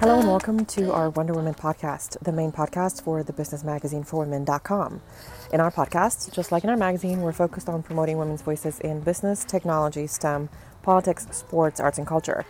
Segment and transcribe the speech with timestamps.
[0.00, 4.04] Hello and welcome to our Wonder Women podcast, the main podcast for the business magazine
[4.04, 5.02] for women.com.
[5.52, 9.00] In our podcast, just like in our magazine, we're focused on promoting women's voices in
[9.00, 10.48] business, technology, STEM,
[10.82, 12.46] politics, sports, arts, and culture.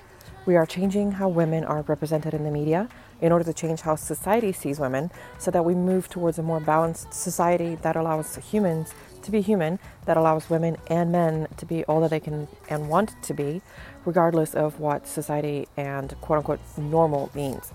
[0.46, 2.88] We are changing how women are represented in the media
[3.20, 6.60] in order to change how society sees women so that we move towards a more
[6.60, 8.94] balanced society that allows humans
[9.28, 12.88] to be human, that allows women and men to be all that they can and
[12.88, 13.60] want to be,
[14.06, 17.72] regardless of what society and quote unquote normal means.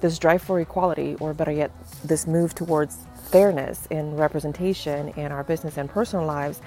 [0.00, 1.70] This drive for equality, or better yet,
[2.04, 6.60] this move towards fairness in representation in our business and personal lives,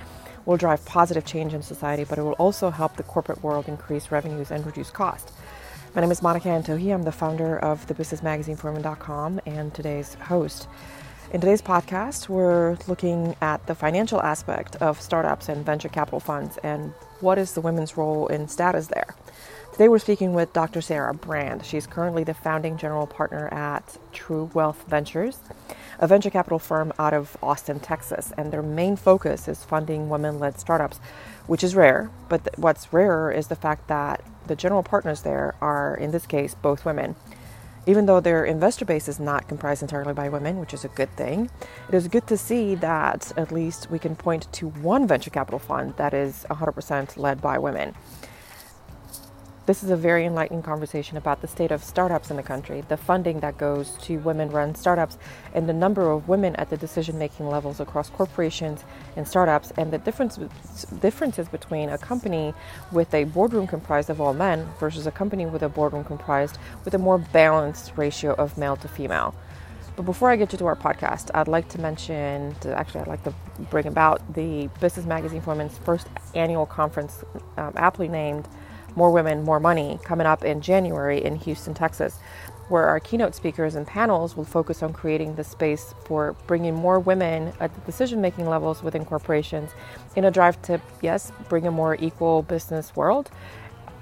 [0.45, 4.09] will drive positive change in society, but it will also help the corporate world increase
[4.09, 5.33] revenues and reduce cost.
[5.95, 6.93] My name is Monica Antohi.
[6.93, 8.57] I'm the founder of the business magazine
[9.45, 10.67] and today's host.
[11.31, 16.57] In today's podcast, we're looking at the financial aspect of startups and venture capital funds
[16.63, 19.13] and what is the women's role in status there.
[19.71, 20.81] Today, we're speaking with Dr.
[20.81, 21.63] Sara Brand.
[21.63, 25.37] She's currently the founding general partner at True Wealth Ventures,
[25.99, 28.33] a venture capital firm out of Austin, Texas.
[28.35, 30.97] And their main focus is funding women led startups,
[31.45, 32.09] which is rare.
[32.27, 36.25] But th- what's rarer is the fact that the general partners there are, in this
[36.25, 37.15] case, both women.
[37.85, 41.09] Even though their investor base is not comprised entirely by women, which is a good
[41.15, 41.49] thing,
[41.87, 45.59] it is good to see that at least we can point to one venture capital
[45.59, 47.95] fund that is 100% led by women.
[49.69, 52.97] This is a very enlightening conversation about the state of startups in the country, the
[52.97, 55.19] funding that goes to women run startups,
[55.53, 58.83] and the number of women at the decision making levels across corporations
[59.15, 60.39] and startups, and the difference,
[61.01, 62.51] differences between a company
[62.91, 66.95] with a boardroom comprised of all men versus a company with a boardroom comprised with
[66.95, 69.35] a more balanced ratio of male to female.
[69.95, 73.23] But before I get you to our podcast, I'd like to mention, actually, I'd like
[73.23, 73.33] to
[73.69, 77.23] bring about the Business Magazine for Women's first annual conference,
[77.57, 78.47] um, aptly named
[78.95, 82.19] more Women, More Money, coming up in January in Houston, Texas,
[82.69, 86.99] where our keynote speakers and panels will focus on creating the space for bringing more
[86.99, 89.71] women at the decision making levels within corporations
[90.15, 93.31] in a drive to, yes, bring a more equal business world,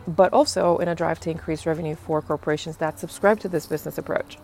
[0.07, 3.97] but also in a drive to increase revenue for corporations that subscribe to this business
[3.97, 4.37] approach.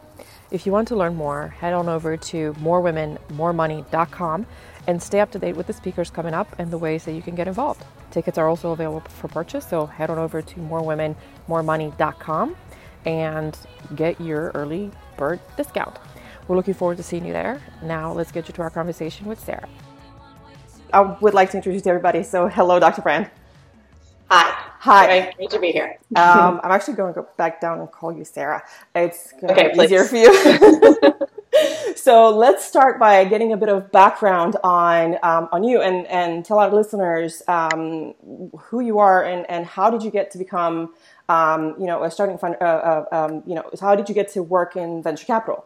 [0.52, 4.46] If you want to learn more, head on over to morewomenmoremoney.com
[4.88, 7.22] and stay up to date with the speakers coming up and the ways that you
[7.22, 7.84] can get involved.
[8.14, 12.56] Tickets are also available for purchase, so head on over to morewomenmoremoney.com
[13.06, 13.58] and
[13.96, 15.98] get your early bird discount.
[16.48, 17.60] We're looking forward to seeing you there.
[17.82, 19.68] Now, let's get you to our conversation with Sara.
[20.94, 22.24] I would like to introduce everybody.
[22.24, 23.02] So, hello, Dr.
[23.02, 23.32] Brand.
[24.30, 24.54] Hi.
[24.80, 25.06] Hi.
[25.08, 25.98] Great, great to be here.
[26.16, 28.64] Um, I'm actually going to go back down and call you Sarah.
[28.96, 31.14] It's going to Okay, be easier for you.
[31.96, 36.46] so let's start by getting a bit of background on um, on you and and
[36.46, 38.14] tell our listeners um,
[38.58, 40.94] who you are and and how did you get to become
[41.30, 44.32] um, you know a starting fund uh, uh, um, you know how did you get
[44.32, 45.66] to work in venture capital?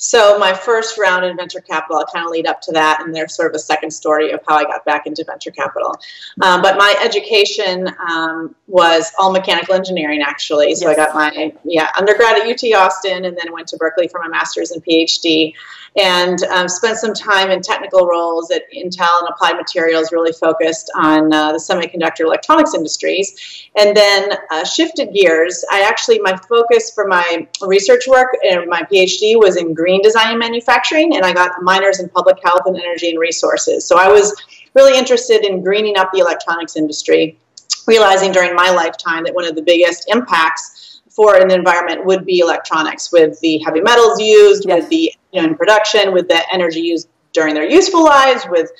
[0.00, 3.12] So my first round in venture capital, I'll kind of lead up to that, and
[3.12, 5.98] there's sort of a second story of how I got back into venture capital.
[6.40, 10.76] Um, but my education um, was all mechanical engineering, actually.
[10.76, 10.96] So Yes.
[10.96, 14.28] I got my yeah undergrad at UT Austin, and then went to Berkeley for my
[14.28, 15.52] master's and PhD,
[15.96, 20.92] and um, spent some time in technical roles at Intel and Applied Materials, really focused
[20.94, 25.64] on uh, the semiconductor electronics industries, and then uh, shifted gears.
[25.72, 30.30] I actually my focus for my research work and my PhD was in green design
[30.30, 33.86] and manufacturing, and I got minors in public health and energy and resources.
[33.86, 34.34] So I was
[34.74, 37.38] really interested in greening up the electronics industry,
[37.86, 42.38] realizing during my lifetime that one of the biggest impacts for an environment would be
[42.40, 44.82] electronics, with the heavy metals used, Yes.
[44.82, 48.70] with the you know in production, with the energy used during their useful lives, with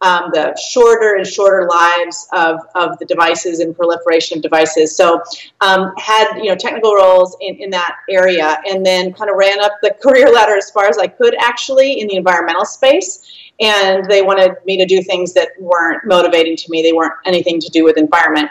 [0.00, 4.96] um, the shorter and shorter lives of, of the devices and proliferation of devices.
[4.96, 5.22] So
[5.60, 9.60] um, had you know technical roles in, in that area, and then kind of ran
[9.62, 13.32] up the career ladder as far as I could actually in the environmental space.
[13.58, 16.82] And they wanted me to do things that weren't motivating to me.
[16.82, 18.50] They weren't anything to do with environment.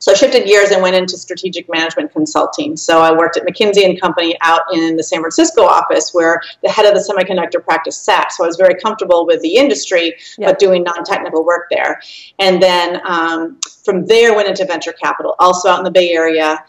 [0.00, 2.76] So I shifted gears and went into strategic management consulting.
[2.76, 6.70] So I worked at McKinsey and Company out in the San Francisco office where the
[6.70, 8.32] head of the semiconductor practice sat.
[8.32, 10.48] So I was very comfortable with the industry, Yeah.
[10.50, 12.00] but doing non-technical work there.
[12.38, 16.64] And then um, from there went into venture capital, also out in the Bay Area.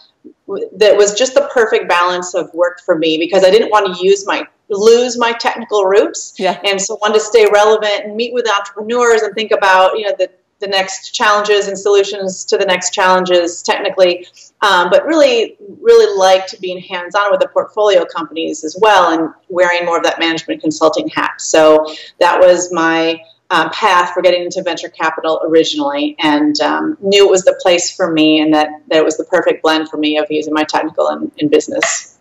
[0.78, 4.04] That was just the perfect balance of work for me because I didn't want to
[4.04, 6.60] use my lose my technical roots Yeah.
[6.64, 10.14] and so wanted to stay relevant and meet with entrepreneurs and think about you know
[10.18, 10.30] the
[10.60, 14.28] the next challenges and solutions to the next challenges technically.
[14.62, 19.86] Um, but really really liked being hands-on with the portfolio companies as well and wearing
[19.86, 21.40] more of that management consulting hat.
[21.40, 21.86] So
[22.20, 27.32] that was my uh, path for getting into venture capital originally, and um, knew it
[27.32, 30.20] was the place for me, and that, that it was the perfect blend for me
[30.20, 32.19] of using my technical and, and business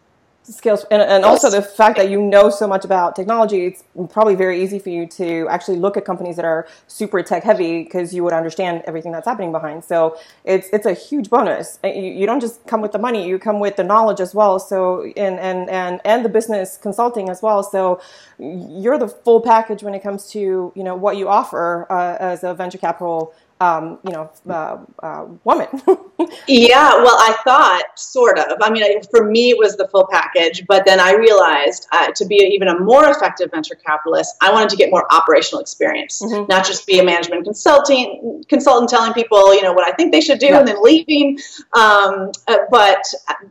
[0.55, 0.85] skills.
[0.91, 4.63] And, and also the fact that you know so much about technology it's probably very
[4.63, 8.25] easy for you to actually look at companies that are super tech heavy because you
[8.25, 9.85] would understand everything that's happening behind.
[9.85, 11.79] So it's it's a huge bonus.
[11.85, 14.59] You, you don't just come with the money you come with the knowledge as well.
[14.59, 17.63] So and and and and the business consulting as well.
[17.63, 18.01] So
[18.39, 22.45] you're the full package when it comes to you know what you offer uh, as
[22.45, 25.67] a venture capital um, you know, uh, uh, woman.
[26.47, 28.59] yeah, well, I thought sort of.
[28.63, 32.27] I mean, for me, it was the full package, but then I realized uh, to
[32.27, 36.47] be even a more effective venture capitalist, I wanted to get more operational experience, mm-hmm.
[36.49, 40.21] not just be a management consulting consultant telling people, you know, what I think they
[40.21, 40.59] should do yeah.
[40.59, 41.39] and then leaving.
[41.75, 43.03] Um, uh, but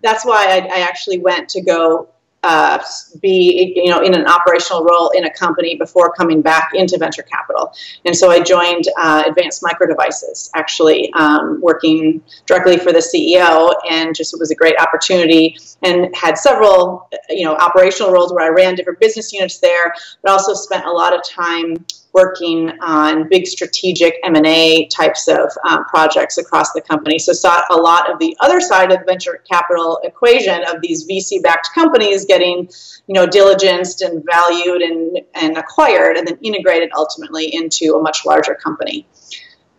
[0.01, 2.09] that's why I, I actually went to go
[2.47, 2.81] uh,
[3.21, 7.23] be you know in an operational role in a company before coming back into venture
[7.23, 7.73] capital.
[8.05, 13.73] And so I joined uh, Advanced Micro Devices, actually um, working directly for the CEO,
[13.91, 15.57] and just it was a great opportunity.
[15.83, 20.31] And had several you know operational roles where I ran different business units there, but
[20.31, 21.85] also spent a lot of time
[22.17, 27.19] working on big strategic M&A types of um, projects across the company.
[27.19, 31.07] So saw a lot of the other side of the venture capital equation of these
[31.07, 32.69] VC-backed companies getting,
[33.05, 38.25] you know, diligenced and valued and, and acquired and then integrated ultimately into a much
[38.25, 39.05] larger company.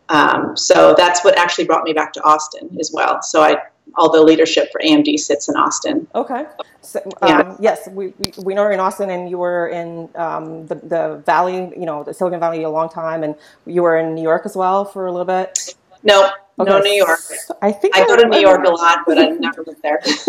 [0.09, 3.21] Um, so that's what actually brought me back to Austin as well.
[3.21, 3.57] So I
[3.97, 6.07] although leadership for AMD sits in Austin.
[6.15, 6.45] Okay.
[6.81, 7.57] So, um, yeah.
[7.61, 11.23] Yes, we, we, we know you're in Austin and you were in um, the, the
[11.27, 13.35] Valley, you know, the Silicon Valley a long time, and
[13.67, 15.75] you were in New York as well for a little bit.
[16.03, 16.71] No, okay.
[16.71, 17.21] no New York.
[17.61, 20.01] I think I, I go to New York a lot, but I've never lived there.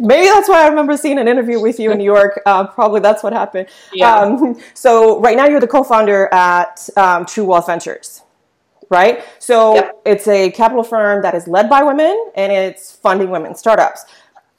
[0.00, 2.40] Maybe that's why I remember seeing an interview with you in New York.
[2.46, 3.68] Uh, probably that's what happened.
[3.92, 4.14] Yeah.
[4.14, 8.22] Um, so right now you're the co-founder at um, True Wealth Ventures
[8.90, 9.24] right?
[9.38, 10.00] So yep.
[10.04, 14.04] it's a capital firm that is led by women and it's funding women startups.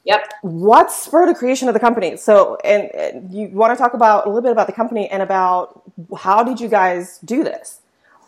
[0.04, 0.32] Yep.
[0.42, 2.16] What spurred the creation of the company?
[2.16, 5.22] So, and, and you want to talk about a little bit about the company and
[5.22, 5.82] about
[6.16, 7.80] how did you guys do this?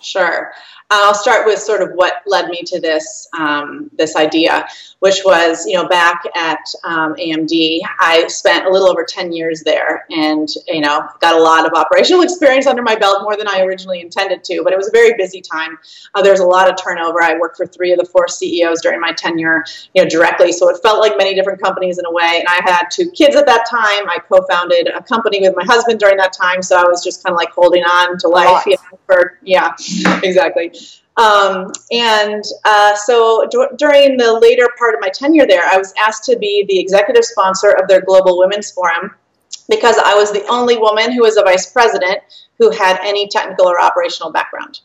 [0.03, 0.53] Sure.
[0.93, 4.69] I'll start with sort of what led me to this um, this idea,
[4.99, 9.63] which was you know back at um, AMD, I spent a little over ten years
[9.63, 13.49] there, and you know got a lot of operational experience under my belt, more than
[13.49, 14.63] I originally intended to.
[14.63, 15.79] But it was a very busy time.
[16.15, 17.23] Uh, there was a lot of turnover.
[17.23, 19.65] I worked for three of the four CEOs during my tenure,
[19.95, 20.53] you know, directly.
[20.53, 22.45] So it felt like many different companies in a way.
[22.45, 24.09] And I had two kids at that time.
[24.11, 27.33] I co-founded a company with my husband during that time, so I was just kind
[27.33, 28.67] of like holding on to life.
[28.67, 29.73] You know, for yeah,
[30.23, 30.73] exactly.
[31.17, 35.93] Um, and uh, so d- during the later part of my tenure there, I was
[35.99, 39.15] asked to be the executive sponsor of their Global Women's Forum
[39.69, 42.21] because I was the only woman who was a vice president
[42.59, 44.81] who had any technical or operational background.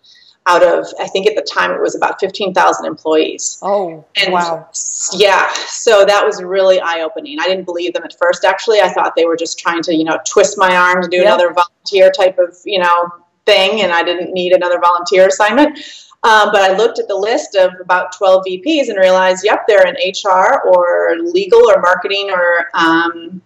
[0.50, 3.60] Out of, I think at the time it was about 15,000 employees.
[3.62, 4.70] Oh, and wow.
[5.14, 7.38] Yeah, so that was really eye opening.
[7.38, 8.80] I didn't believe them at first, actually.
[8.80, 11.26] I thought they were just trying to, you know, twist my arm to do yep.
[11.26, 13.12] another volunteer type of, you know,
[13.48, 15.80] thing, and I didn't need another volunteer assignment.
[16.24, 19.88] Um, but I looked at the list of about 12 VPs and realized, yep, they're
[19.88, 23.42] in HR or legal or marketing or um,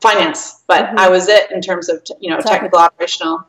[0.00, 0.62] finance.
[0.66, 0.98] But mm-hmm.
[0.98, 3.46] I was it in terms of you know technical operational.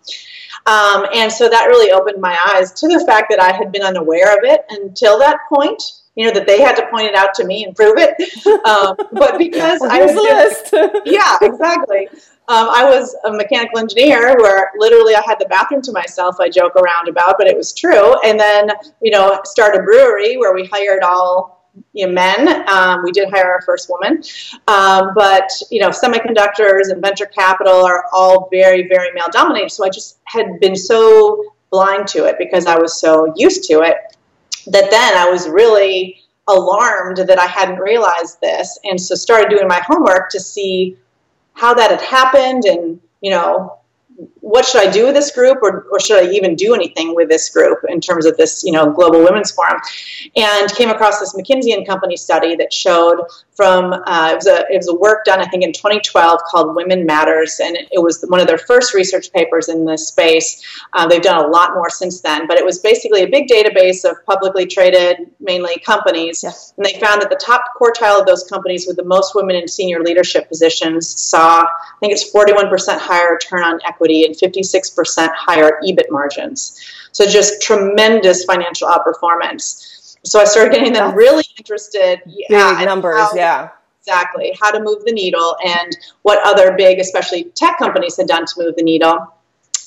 [0.68, 3.84] Um, and so that really opened my eyes to the fact that I had been
[3.84, 5.82] unaware of it until that point.
[6.16, 8.16] You know that they had to point it out to me and prove it.
[8.66, 10.74] Um, but because I was list.
[11.06, 12.08] yeah, exactly.
[12.48, 16.36] Um, I was a mechanical engineer where literally I had the bathroom to myself.
[16.40, 18.20] I joke around about, but it was true.
[18.22, 18.70] And then,
[19.02, 21.56] you know, started a brewery where we hired all
[21.94, 22.70] you know, men.
[22.70, 24.24] Um, we did hire our first woman,
[24.68, 29.72] um, but you know, semiconductors and venture capital are all very, very male dominated.
[29.72, 33.82] So I just had been so blind to it because I was so used to
[33.82, 33.98] it
[34.68, 39.68] that then I was really alarmed that I hadn't realized this, and so started doing
[39.68, 40.98] my homework to see
[41.56, 43.80] how that had happened and, you know,
[44.46, 47.30] what should I do with this group or, or should I even do anything with
[47.30, 49.82] this group in terms of this, you know, global women's forum?
[50.36, 53.22] And came across this McKinsey and Company study that showed
[53.56, 56.76] from, uh, it, was a, it was a work done, I think, in 2012 called
[56.76, 57.60] Women Matters.
[57.60, 60.62] And it was one of their first research papers in this space.
[60.94, 64.08] Uh, they've done a lot more since then, but it was basically a big database
[64.08, 66.44] of publicly traded, mainly companies.
[66.44, 66.72] Yes.
[66.78, 69.68] And they found that the top quartile of those companies with the most women in
[69.68, 76.12] senior leadership positions saw, I think it's 41% higher return on equity 56% higher EBIT
[76.12, 76.80] margins.
[77.12, 80.18] So just tremendous financial outperformance.
[80.24, 82.22] So I started getting them really interested.
[82.26, 83.70] Yeah, big numbers, how, yeah.
[84.02, 84.56] Exactly.
[84.62, 88.54] How to move the needle and what other big, especially tech companies had done to
[88.58, 89.34] move the needle.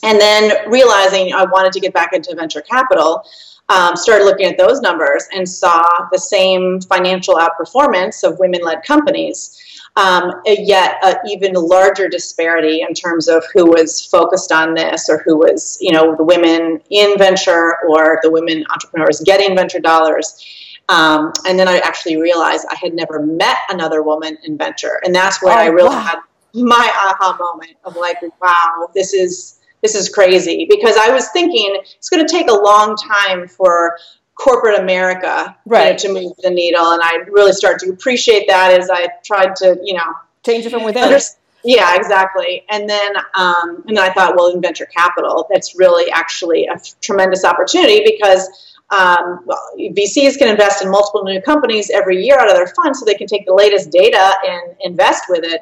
[0.02, 3.24] and then realizing I wanted to get back into venture capital,
[3.68, 8.82] um, started looking at those numbers and saw the same financial outperformance of women led
[8.82, 9.60] companies.
[9.96, 15.18] Um, yet an even larger disparity in terms of who was focused on this or
[15.24, 20.44] who was, you know, the women in venture or the women entrepreneurs getting venture dollars.
[20.88, 25.00] Um, and then I actually realized I had never met another woman in venture.
[25.04, 26.00] And that's where Oh, I really wow.
[26.00, 26.18] had
[26.54, 31.80] my aha moment of like, wow, this is this is crazy because I was thinking
[31.96, 33.96] it's going to take a long time for
[34.38, 38.78] corporate America you know, to move the needle, and I really started to appreciate that
[38.78, 40.14] as I tried to, you know,
[40.46, 41.04] Change it from within.
[41.04, 41.18] under-
[41.64, 42.64] yeah, exactly.
[42.70, 46.78] And then, um, and then I thought, well, in venture capital, that's really actually a
[47.00, 48.48] tremendous opportunity because
[48.90, 52.96] um, well, VCs can invest in multiple new companies every year out of their fund,
[52.96, 55.60] so they can take the latest data and invest with it.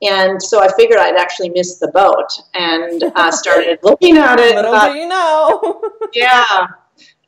[0.00, 4.54] And so I figured I'd actually missed the boat and uh, started looking at it.
[4.54, 5.82] Little thought, do you know.
[6.14, 6.68] yeah,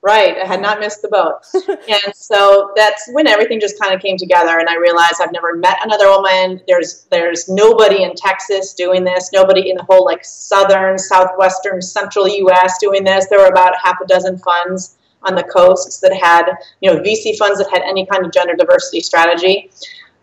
[0.02, 0.36] right.
[0.38, 1.40] I had not missed the boat.
[1.88, 5.56] and so that's when everything just kind of came together and I realized I've never
[5.56, 6.60] met another woman.
[6.66, 12.28] There's there's nobody in Texas doing this, nobody in the whole like southern, southwestern, central
[12.28, 13.26] US doing this.
[13.28, 16.46] There were about half a dozen funds on the coasts that had,
[16.80, 19.70] you know, VC funds that had any kind of gender diversity strategy.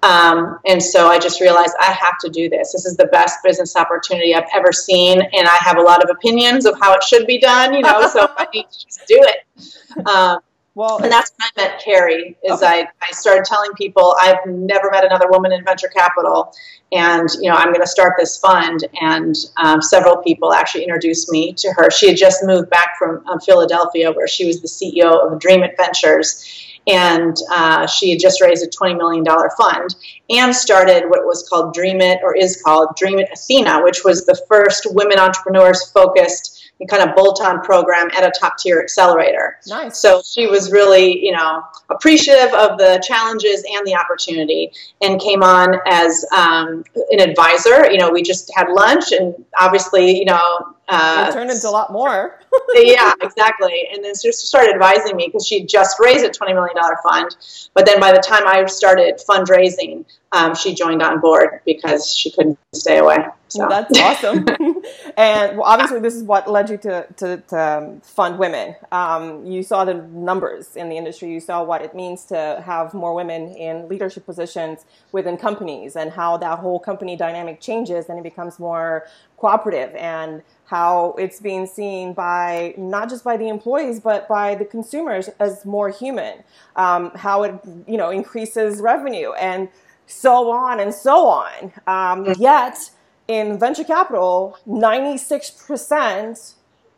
[0.04, 2.72] Um, and so I just realized I have to do this.
[2.72, 6.10] This is the best business opportunity I've ever seen, and I have a lot of
[6.10, 7.74] opinions of how it should be done.
[7.74, 10.08] You know, so I need to just do it.
[10.08, 10.40] Um,
[10.78, 12.38] well, and that's when I met Kerry.
[12.44, 12.82] Is Okay.
[12.84, 16.54] I, I started telling people I've never met another woman in venture capital,
[16.92, 18.86] and you know I'm going to start this fund.
[19.02, 21.90] And um, several people actually introduced me to her.
[21.90, 25.76] She had just moved back from um, Philadelphia, where she was the CEO of DreamIt
[25.78, 26.46] Ventures,
[26.88, 29.96] and uh, she had just raised a twenty million dollar fund
[30.30, 34.88] and started what was called DreamIt, or is called DreamIt Athena, which was the first
[34.92, 36.54] women entrepreneurs focused
[36.90, 39.58] kind of bolt-on program at a top-tier accelerator.
[39.68, 39.98] nice.
[39.98, 45.42] So she was really, you know, appreciative of the challenges and the opportunity, and came
[45.42, 47.90] on as um, an advisor.
[47.90, 51.72] You know, we just had lunch, and obviously, you know, uh, it turned into a
[51.72, 52.40] lot more.
[52.76, 53.88] yeah, exactly.
[53.94, 57.36] And then she started advising me because she just raised a twenty million dollar fund.
[57.74, 62.32] But then by the time I started fundraising, um, she joined on board because she
[62.32, 63.18] couldn't stay away.
[63.50, 64.46] So That's awesome.
[65.18, 68.76] and well, obviously, this is what led you to, to, to um, fund women.
[68.92, 71.32] Um, you saw the numbers in the industry.
[71.32, 76.12] You saw what it means to have more women in leadership positions within companies and
[76.12, 81.66] how that whole company dynamic changes and it becomes more cooperative and how it's being
[81.66, 86.44] seen by not just by the employees but by the consumers as more human
[86.76, 87.54] um, how it
[87.88, 89.70] you know increases revenue and
[90.08, 91.74] so on and so on.
[91.86, 92.92] Um, yet
[93.28, 96.54] in venture capital 96%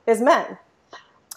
[0.06, 0.58] is men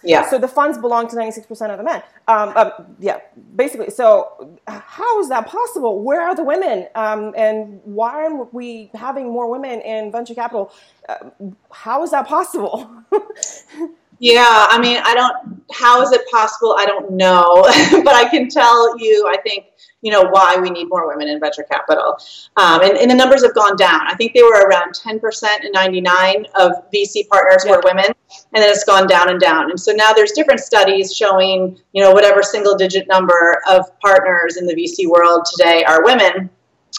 [0.05, 0.29] yeah.
[0.29, 2.03] so the funds belong to 96% of the men.
[2.29, 3.19] Um, um, yeah
[3.57, 6.03] basically so how is that possible?
[6.03, 6.89] Where are the women?
[6.95, 10.73] Um, and why aren't we having more women in venture capital?
[11.09, 11.31] Uh,
[11.71, 12.91] how is that possible
[14.23, 15.65] Yeah, I mean, I don't.
[15.73, 16.77] How is it possible?
[16.79, 17.63] I don't know,
[18.05, 19.27] but I can tell you.
[19.29, 19.67] I think
[20.01, 22.17] you know why we need more women in venture capital,
[22.57, 24.03] um, and, and the numbers have gone down.
[24.07, 28.63] I think they were around ten percent in '99 of VC partners were women, and
[28.63, 29.71] then it's gone down and down.
[29.71, 34.57] And so now there's different studies showing you know whatever single digit number of partners
[34.57, 36.49] in the VC world today are women.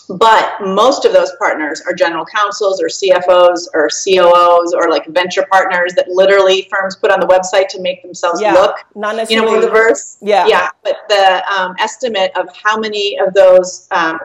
[0.10, 5.46] But most of those partners are general counsels or CFOs or COOs or like venture
[5.50, 9.38] partners that literally firms put on the website to make themselves yeah look, not you
[9.38, 10.18] know, necessarily diverse.
[10.22, 14.20] yeah Yeah, but the um, estimate of how many of those um,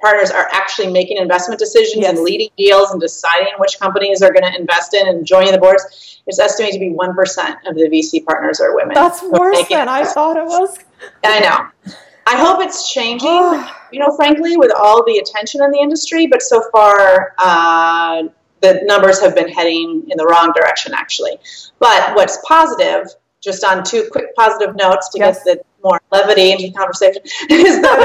[0.00, 2.10] partners are actually making investment decisions Yes.
[2.14, 5.58] and leading deals and deciding which companies are going to invest in and joining the
[5.58, 7.08] boards is estimated to be 1%
[7.66, 8.94] of the VC partners are women.
[8.94, 10.78] that's worse than i thought it was
[11.24, 11.92] I know.
[12.26, 13.28] I hope it's changing,
[13.92, 18.22] you know, frankly, with all the attention in the industry, but so far uh,
[18.60, 21.36] the numbers have been heading in the wrong direction, actually.
[21.80, 23.08] But what's positive,
[23.42, 25.44] just on two quick positive notes to Yes.
[25.44, 27.98] get the more levity into the conversation, is that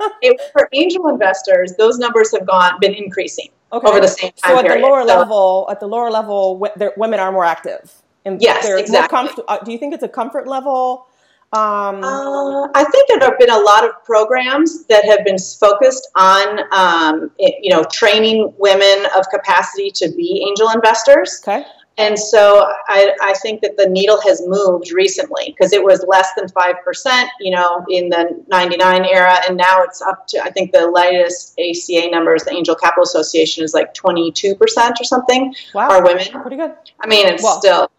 [0.00, 4.32] uh, it, for angel investors, those numbers have gone been increasing okay over the same
[4.32, 4.82] time so at period.
[4.82, 7.92] the lower So- level at the lower level w- women are more active
[8.24, 9.16] and Yes, exactly.
[9.16, 11.06] comfort- uh, do you think it's a comfort level
[11.52, 16.08] um, Uh, I think there have been a lot of programs that have been focused
[16.14, 21.40] on, um, it- you know, training women of capacity to be angel investors.
[21.46, 21.64] okay
[21.98, 26.28] and so I, I think that the needle has moved recently because it was less
[26.34, 29.36] than 5%, you know, in the 99 era.
[29.46, 33.64] And now it's up to, I think the latest ACA numbers, the Angel Capital Association
[33.64, 34.56] is like 22%
[34.98, 35.90] or something Wow.
[35.90, 36.24] are women.
[36.40, 36.72] Pretty good.
[37.00, 37.90] I mean, it's Well, still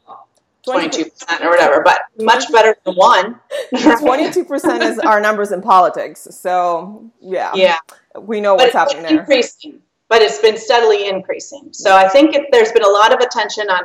[0.64, 3.40] 22 22% or whatever, but much better than one.
[4.00, 6.28] Twenty-two percent is our numbers in politics.
[6.32, 7.78] So yeah, Yeah.
[8.20, 9.20] we know but what's happening there.
[9.20, 9.82] increasing.
[10.08, 11.70] But it's been steadily increasing.
[11.72, 13.84] So I think it, there's been a lot of attention on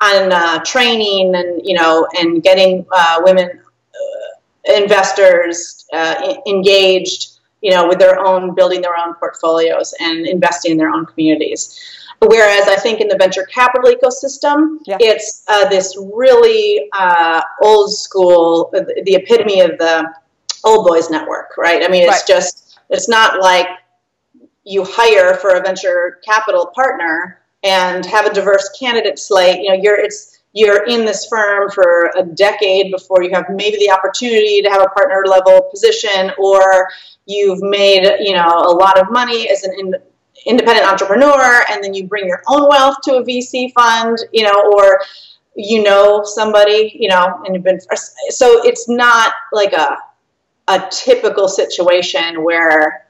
[0.00, 7.70] on uh, training and you know and getting uh, women uh, investors uh, engaged, you
[7.70, 11.78] know, with their own building their own portfolios and investing in their own communities.
[12.20, 14.96] Whereas I think in the venture capital ecosystem, Yeah.
[15.00, 20.12] it's uh, this really uh, old school, uh, the epitome of the
[20.64, 21.84] old boys network, right?
[21.84, 22.26] I mean, it's Right.
[22.26, 23.68] just, it's not like
[24.64, 29.60] you hire for a venture capital partner and have a diverse candidate slate.
[29.60, 33.76] You know, you're it's you're in this firm for a decade before you have maybe
[33.78, 36.88] the opportunity to have a partner level position, or
[37.26, 39.94] you've made you know a lot of money as an in,
[40.46, 44.18] independent entrepreneur, and then you bring your own wealth to a VC fund.
[44.32, 45.00] You know, or
[45.56, 47.80] you know somebody, you know, and you've been
[48.28, 49.96] so it's not like a
[50.68, 53.06] a typical situation where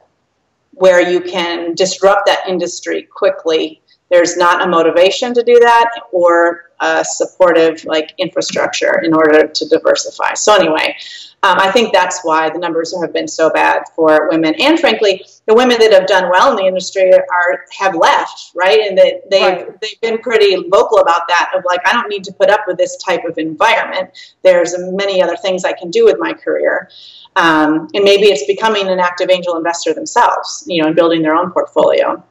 [0.73, 3.83] where you can disrupt that industry quickly.
[4.11, 9.69] There's not a motivation to do that or a supportive like infrastructure in order to
[9.69, 10.35] diversify.
[10.35, 10.97] So anyway,
[11.43, 15.25] um, I think that's why the numbers have been so bad for women, and frankly,
[15.47, 18.81] the women that have done well in the industry are have left, right?
[18.81, 19.81] And that they Right.
[19.81, 21.53] they've been pretty vocal about that.
[21.55, 24.11] Of like, I don't need to put up with this type of environment.
[24.43, 26.91] There's many other things I can do with my career.
[27.37, 31.37] Um, and maybe it's becoming an active angel investor themselves, you know, and building their
[31.37, 32.23] own portfolio.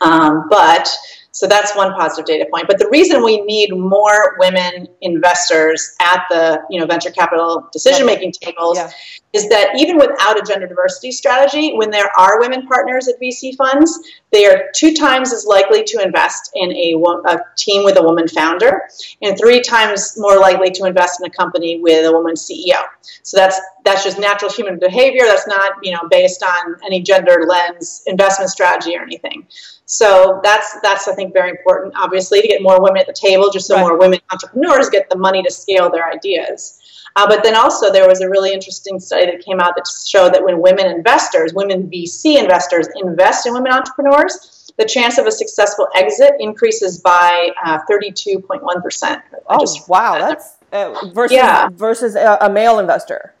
[0.00, 0.88] Um, but
[1.36, 2.66] so that's one positive data point.
[2.66, 8.06] But the reason we need more women investors at the you know venture capital decision
[8.06, 8.90] making tables Yeah.
[9.32, 13.54] Is that even without a gender diversity strategy, when there are women partners at VC
[13.56, 13.98] funds,
[14.32, 16.94] they are two times as likely to invest in a,
[17.26, 18.82] a team with a woman founder,
[19.22, 22.82] and three times more likely to invest in a company with a woman CEO.
[23.22, 25.24] So that's that's just natural human behavior.
[25.26, 29.46] That's not you know based on any gender lens investment strategy or anything.
[29.86, 33.50] So that's that's I think very important, obviously, to get more women at the table,
[33.50, 33.82] just so Right.
[33.82, 36.80] more women entrepreneurs get the money to scale their ideas.
[37.16, 40.34] Uh, but then also there was a really interesting study that came out that showed
[40.34, 45.32] that when women investors, women VC investors, invest in women entrepreneurs, the chance of a
[45.32, 49.22] successful exit increases by uh, 32.1 percent.
[49.48, 51.68] Oh wow, that's uh, versus Yeah.
[51.72, 53.32] versus a, a male investor.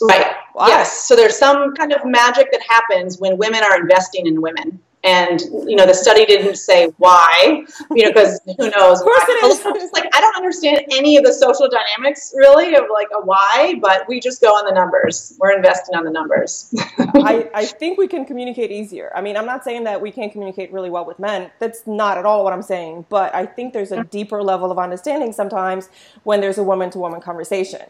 [0.00, 0.26] Right.
[0.54, 0.68] Wow.
[0.68, 1.08] Yes.
[1.08, 4.80] So there's some kind of magic that happens when women are investing in women.
[5.04, 9.00] And you know the study didn't say why, you know, because who knows?
[9.00, 9.38] Of course why.
[9.42, 9.64] it is.
[9.64, 13.24] I'm just like I don't understand any of the social dynamics really of like a
[13.24, 15.36] why, but we just go on the numbers.
[15.38, 16.74] We're investing on the numbers.
[16.98, 19.12] I, I think we can communicate easier.
[19.14, 21.50] I mean, I'm not saying that we can't communicate really well with men.
[21.60, 23.06] That's not at all what I'm saying.
[23.08, 24.10] But I think there's a mm.
[24.10, 25.88] deeper level of understanding sometimes
[26.24, 27.82] when there's a woman to woman conversation.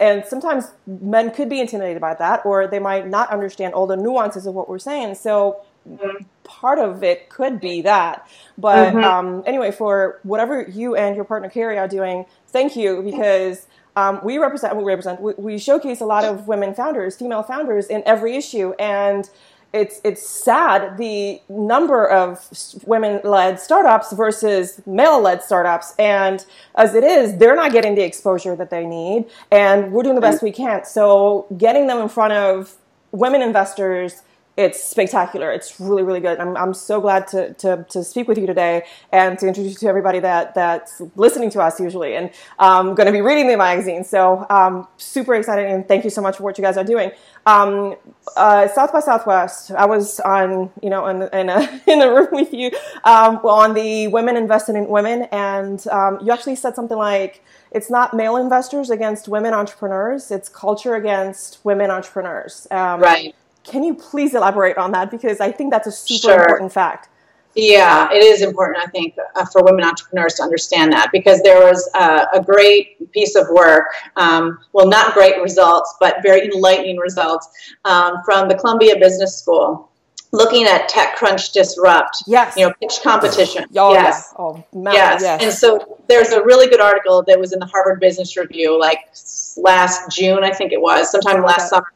[0.00, 3.96] And sometimes men could be intimidated by that, or they might not understand all the
[3.96, 5.16] nuances of what we're saying.
[5.16, 5.62] So
[6.44, 8.28] part of it could be that.
[8.56, 13.66] But um, anyway, for whatever you and your partner Kerry are doing, thank you because
[13.96, 17.86] um, we represent, we represent, we, we showcase a lot of women founders, female founders
[17.86, 19.30] in every issue, and
[19.72, 22.48] it's it's sad the number of
[22.86, 28.70] women-led startups versus male-led startups, and as it is, they're not getting the exposure that
[28.70, 30.84] they need, and we're doing the best we can.
[30.84, 32.76] So getting them in front of
[33.10, 34.22] women investors
[34.56, 35.50] it's spectacular.
[35.50, 36.38] It's really, really good.
[36.38, 39.78] I'm, I'm so glad to, to, to speak with you today and to introduce you
[39.78, 43.56] to everybody that, that's listening to us usually and um, going to be reading the
[43.56, 44.04] magazine.
[44.04, 47.10] So um, super excited and thank you so much for what you guys are doing.
[47.46, 47.96] Um,
[48.36, 52.28] uh, South by Southwest, I was on, you know, in, in, a, in a room
[52.30, 52.70] with you
[53.02, 57.90] um, on the Women Invested in Women and um, you actually said something like, it's
[57.90, 62.68] not male investors against women entrepreneurs, it's culture against women entrepreneurs.
[62.70, 63.34] Um, right.
[63.64, 65.10] Can you please elaborate on that?
[65.10, 66.40] Because I think that's a super Sure.
[66.40, 67.08] important fact.
[67.56, 71.60] Yeah, it is important, I think, uh, for women entrepreneurs to understand that because there
[71.64, 76.96] was uh, a great piece of work, um, well, not great results, but very enlightening
[76.96, 77.48] results
[77.84, 79.88] um, from the Columbia Business School
[80.32, 82.56] looking at TechCrunch Disrupt, Yes.
[82.56, 83.66] you know, pitch competition.
[83.76, 84.30] Oh, yes.
[84.32, 84.42] yeah.
[84.44, 85.22] Oh, man, Yes.
[85.22, 85.40] yes.
[85.44, 88.98] And so there's a really good article that was in the Harvard Business Review, like
[89.56, 91.86] last June, I think it was, sometime last summer.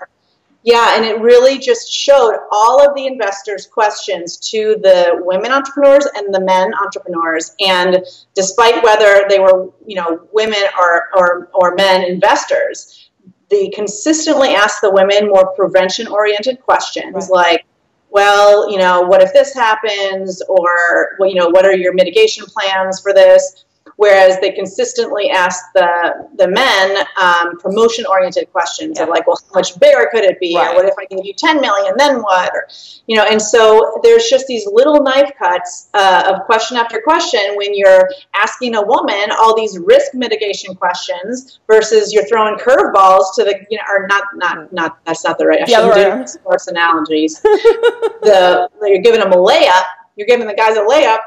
[0.64, 6.06] Yeah, and it really just showed all of the investors' questions to the women entrepreneurs
[6.16, 7.54] and the men entrepreneurs.
[7.60, 13.10] And despite whether they were, you know, women or, or, or men investors,
[13.50, 17.30] they consistently asked the women more prevention oriented questions right.
[17.30, 17.64] like,
[18.10, 20.42] well, you know, what if this happens?
[20.48, 23.64] Or, well, you know, what are your mitigation plans for this?
[23.98, 29.02] Whereas they consistently ask the the men um, promotion oriented questions yeah.
[29.02, 30.56] of like, well, how much bigger could it be?
[30.56, 30.70] Right.
[30.70, 32.50] Or what if I give you 10 million, then what?
[32.54, 32.68] Or
[33.06, 37.40] you know, and so there's just these little knife cuts uh, of question after question
[37.56, 43.44] when you're asking a woman all these risk mitigation questions versus you're throwing curveballs to
[43.44, 45.62] the you know, or not not not that's not the right.
[45.62, 47.40] I shouldn't do sports analogies.
[47.42, 49.84] the you're giving them a layup
[50.18, 51.20] you're giving the guys a layup.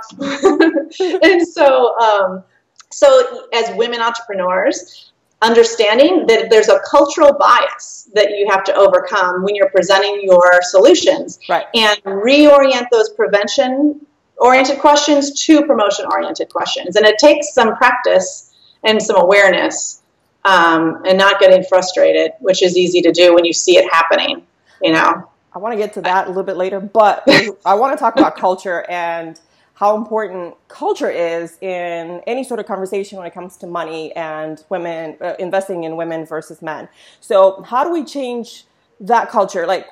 [1.24, 2.44] and so, um,
[2.91, 9.43] so, as women entrepreneurs, understanding that there's a cultural bias that you have to overcome
[9.43, 11.65] when you're presenting your solutions right.
[11.73, 14.06] and reorient those prevention
[14.38, 16.95] oriented questions to promotion oriented questions.
[16.95, 20.01] And it takes some practice and some awareness
[20.45, 24.45] um, and not getting frustrated, which is easy to do when you see it happening,
[24.82, 25.27] you know.
[25.54, 27.23] I want to get to that a little bit later, but
[27.65, 29.39] I want to talk about culture and
[29.82, 34.63] how important culture is in any sort of conversation when it comes to money and
[34.70, 36.88] women uh, investing in women versus men.
[37.20, 38.65] So, how do we change
[39.00, 39.65] that culture?
[39.65, 39.88] Like,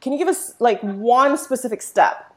[0.00, 2.34] can you give us like one specific step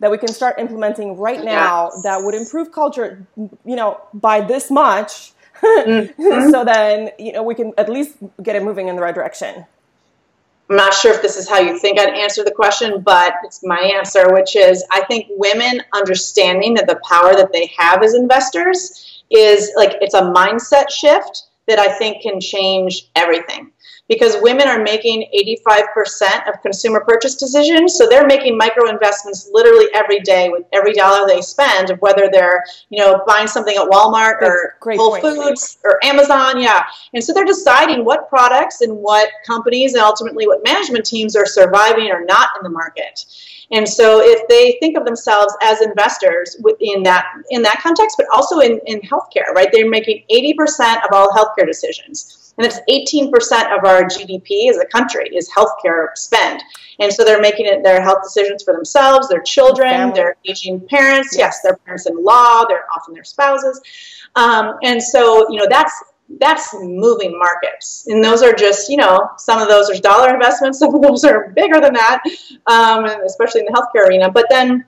[0.00, 2.02] that we can start implementing right now yes.
[2.02, 3.26] that would improve culture,
[3.64, 5.32] you know, by this much?
[5.62, 6.50] mm-hmm.
[6.50, 9.64] so then, you know, we can at least get it moving in the right direction.
[10.70, 13.64] I'm not sure if this is how you think I'd answer the question, but it's
[13.64, 18.14] my answer, which is I think women understanding that the power that they have as
[18.14, 23.72] investors is like it's a mindset shift that I think can change everything
[24.10, 25.24] because women are making
[25.64, 27.96] 85% of consumer purchase decisions.
[27.96, 32.28] So they're making micro investments literally every day with every dollar they spend, of whether
[32.30, 35.22] they're, you know, buying something at Walmart or Whole point.
[35.22, 36.60] Foods or Amazon.
[36.60, 36.86] Yeah.
[37.14, 41.46] And so they're deciding what products and what companies and ultimately what management teams are
[41.46, 43.24] surviving or not in the market.
[43.70, 48.26] And so if they think of themselves as investors within that in that context, but
[48.34, 49.68] also in, in healthcare, right?
[49.70, 54.84] They're making 80% of all healthcare decisions and it's 18% of our GDP as a
[54.84, 56.62] country is healthcare spend.
[56.98, 61.34] And so they're making it their health decisions for themselves, their children, their aging parents,
[61.34, 61.62] yes.
[61.62, 63.80] their parents in law, they're often their spouses.
[64.36, 65.94] Um, and so, you know, that's
[66.38, 68.06] that's moving markets.
[68.08, 71.24] And those are just, you know, some of those are dollar investments, some of those
[71.24, 72.22] are bigger than that,
[72.66, 74.30] um, especially in the healthcare arena.
[74.30, 74.84] But then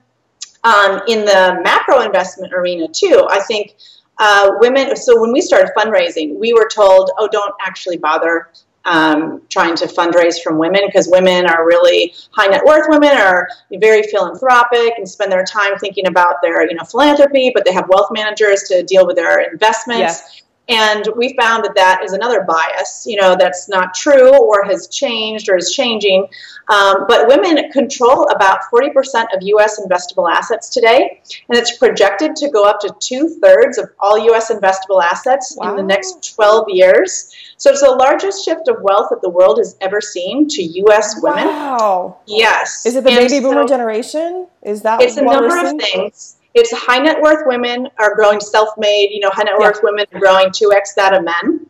[0.63, 3.75] um, in the macro investment arena, too, I think
[4.19, 8.49] uh, women, so when we started fundraising, we were told, oh, don't actually bother
[8.85, 13.47] um, trying to fundraise from women because women are really high net worth women are
[13.79, 17.87] very philanthropic and spend their time thinking about their you know philanthropy but they have
[17.87, 20.42] wealth managers to deal with their investments.
[20.69, 24.87] And we found that that is another bias, you know, that's not true or has
[24.87, 26.27] changed or is changing.
[26.69, 29.81] Um, but women control about 40% of U.S.
[29.81, 34.49] investable assets today, and it's projected to go up to two thirds of all U.S.
[34.49, 35.71] investable assets wow.
[35.71, 37.35] in the next 12 years.
[37.57, 41.21] So it's the largest shift of wealth that the world has ever seen to U.S.
[41.21, 41.47] women.
[41.47, 42.19] Wow.
[42.25, 42.85] Yes.
[42.85, 44.47] Is it the and baby boomer so generation?
[44.61, 49.11] Is that it's a number of things it's high net worth women are growing self-made.
[49.11, 49.89] You know, high net worth yeah.
[49.89, 51.65] women are growing 2x that of men.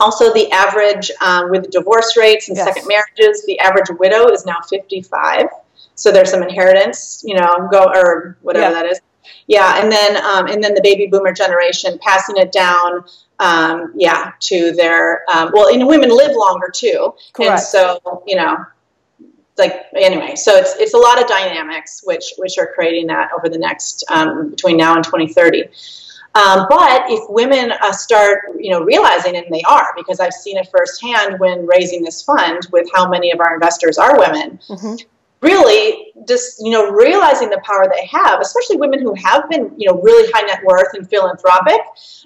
[0.00, 2.66] Also, the average um, with divorce rates and yes.
[2.66, 5.46] second marriages, the average widow is now 55.
[5.94, 8.82] So there's some inheritance, you know, go or whatever yeah.
[8.82, 9.00] that is.
[9.46, 13.04] Yeah, and then um, and then the baby boomer generation passing it down,
[13.38, 17.50] um, yeah, to their um, well, and women live longer too, Correct.
[17.50, 18.56] and so you know
[19.58, 23.48] like anyway so it's it's a lot of dynamics which which are creating that over
[23.48, 25.64] the next um, between now and 2030
[26.34, 30.56] um, but if women uh, start you know realizing and they are because i've seen
[30.56, 34.94] it firsthand when raising this fund with how many of our investors are women mm-hmm.
[35.42, 39.88] Really just you know realizing the power they have especially women who have been you
[39.88, 41.80] know really high net worth and philanthropic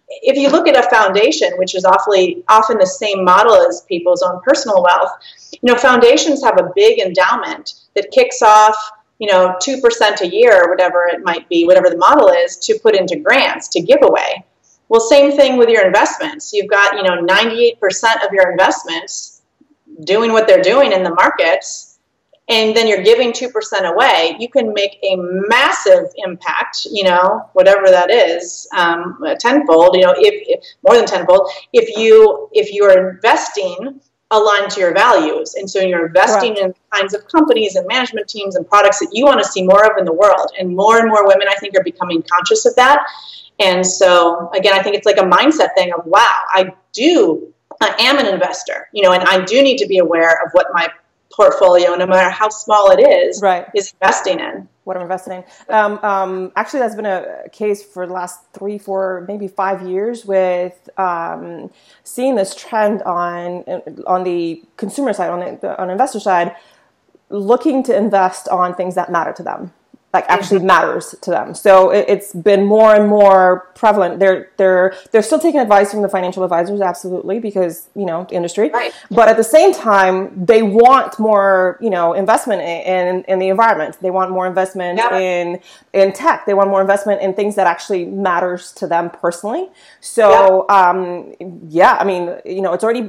[0.09, 4.23] if you look at a foundation which is awfully often the same model as people's
[4.23, 5.11] own personal wealth
[5.63, 8.77] you know, foundations have a big endowment that kicks off,
[9.19, 12.79] you know, 2% a year or whatever it might be, whatever the model is, to
[12.83, 14.45] put into grants, to give away.
[14.89, 16.53] Well, same thing with your investments.
[16.53, 17.79] You've got, you know, 98%
[18.25, 19.43] of your investments
[20.05, 21.86] doing what they're doing in the markets,
[22.49, 23.51] and then you're giving 2%
[23.93, 24.37] away.
[24.39, 30.15] You can make a massive impact, you know, whatever that is, um, tenfold, you know,
[30.17, 35.55] if, if more than tenfold, if you if you're investing aligned to your values.
[35.55, 36.77] And so you're investing Correct.
[36.77, 39.85] in kinds of companies and management teams and products that you want to see more
[39.85, 40.51] of in the world.
[40.59, 43.07] And more and more women, I think, are becoming conscious of that.
[43.61, 47.95] And so, again, I think it's like a mindset thing of, wow, I do, I
[48.01, 50.89] am an investor, you know, and I do need to be aware of what my
[51.37, 53.67] portfolio, no matter how small it is, Right.
[53.75, 54.69] is investing in.
[54.85, 55.33] what I'm investing
[55.69, 55.75] in.
[55.75, 60.25] Um, um, actually, that's been a case for the last three, four, maybe five years
[60.25, 61.71] with um,
[62.05, 63.65] seeing this trend on
[64.07, 66.55] on the consumer side, on the on the investor side,
[67.31, 69.73] looking to invest on things that matter to them,
[70.17, 71.55] like actually matters to them.
[71.55, 74.19] So it, it's been more and more prevalent.
[74.21, 78.35] They're they're they're still taking advice from the financial advisors, absolutely, because you know the
[78.41, 78.71] industry.
[78.71, 78.93] Right.
[79.11, 80.17] But at the same time,
[80.51, 83.99] they want more, you know, investment in, in, the environment.
[84.01, 85.19] They want more investment Yeah.
[85.19, 85.61] in
[85.93, 86.39] in tech.
[86.47, 89.65] They want more investment in things that actually matters to them personally.
[90.01, 90.29] So,
[90.79, 91.35] um,
[91.69, 92.23] yeah, I mean,
[92.57, 93.05] you know, it's already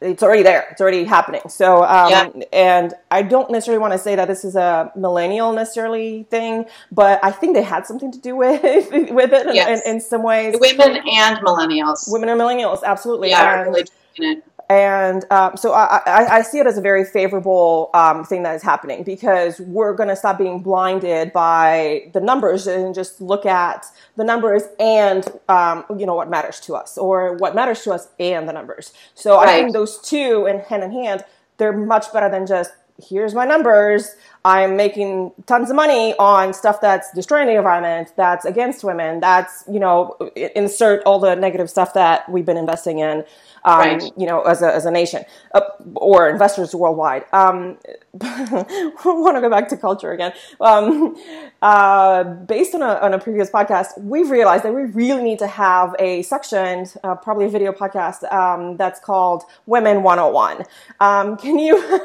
[0.00, 0.62] it's already there.
[0.70, 1.42] It's already happening.
[1.60, 2.26] So, um, Yeah.
[2.52, 4.70] and I don't necessarily want to say that this is a
[5.06, 6.51] millennial necessarily thing,
[6.90, 8.62] but I think they had something to do with
[9.18, 9.82] with it in- Yes.
[9.84, 10.56] in, in some ways.
[10.60, 12.10] Women and millennials.
[12.12, 13.30] Women are millennials, absolutely.
[13.30, 17.90] yeah, And- really and um, so I, I, I see it as a very favorable
[17.92, 22.66] um, thing that is happening because we're going to stop being blinded by the numbers
[22.66, 23.84] and just look at
[24.16, 28.08] the numbers and um, you know what matters to us or what matters to us
[28.18, 28.92] and the numbers.
[29.14, 31.24] So I think those two in hand in hand,
[31.58, 32.72] they're much better than just
[33.08, 34.14] here's my numbers.
[34.44, 39.64] I'm making tons of money on stuff that's destroying the environment, that's against women, that's
[39.70, 43.24] you know insert all the negative stuff that we've been investing in
[43.64, 44.02] um, Right.
[44.16, 45.24] you know, as a, as a nation
[45.54, 45.60] uh,
[45.94, 47.24] or investors worldwide.
[47.32, 47.78] Um,
[48.20, 50.32] I want to go back to culture again.
[50.60, 51.16] Um,
[51.62, 55.46] uh, based on a, on a previous podcast, we've realized that we really need to
[55.46, 60.64] have a section, uh, probably a video podcast, um, that's called Women 101.
[61.00, 61.78] Um, can you,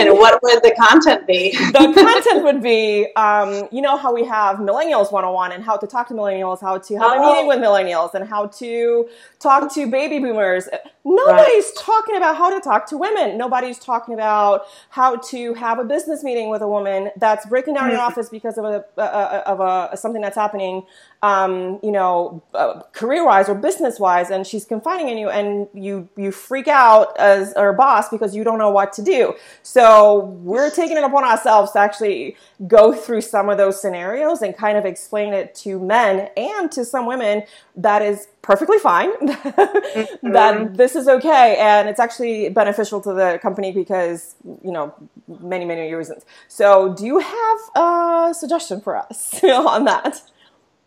[0.00, 1.50] And what would the content be?
[1.72, 5.86] the content would be, um, you know, how we have Millennials 101 and how to
[5.86, 7.32] talk to millennials, how to have a Oh.
[7.32, 9.08] meeting with millennials, and how to
[9.40, 10.68] talk to baby boomers.
[11.04, 13.38] Nobody's talking about how to talk to women.
[13.38, 17.90] Nobody's talking about how to have a business meeting with a woman that's breaking down
[17.90, 18.06] in Mm-hmm.
[18.06, 19.60] office because of a, a, a of
[19.92, 20.84] a something that's happening,
[21.22, 25.68] um, you know, uh, career wise or business wise, and she's confiding in you, and
[25.72, 29.34] you you freak out as her boss because you don't know what to do.
[29.62, 34.56] So we're taking it upon ourselves to actually go through some of those scenarios and
[34.56, 37.44] kind of explain it to men and to some women
[37.76, 43.70] that is perfectly fine that this is okay and it's actually beneficial to the company
[43.70, 44.92] because you know
[45.40, 46.24] many many reasons.
[46.48, 50.20] So do you have a suggestion for us on that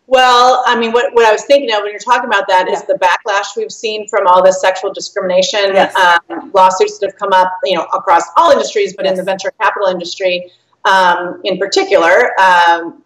[0.07, 2.81] Well, I mean, what, what I was thinking of when you're talking about that is
[2.81, 2.93] Yeah.
[2.95, 5.95] the backlash we've seen from all this sexual discrimination Yes.
[5.95, 9.51] um, lawsuits that have come up, you know, across all industries, but in the venture
[9.59, 10.51] capital industry
[10.85, 13.01] um, in particular, um,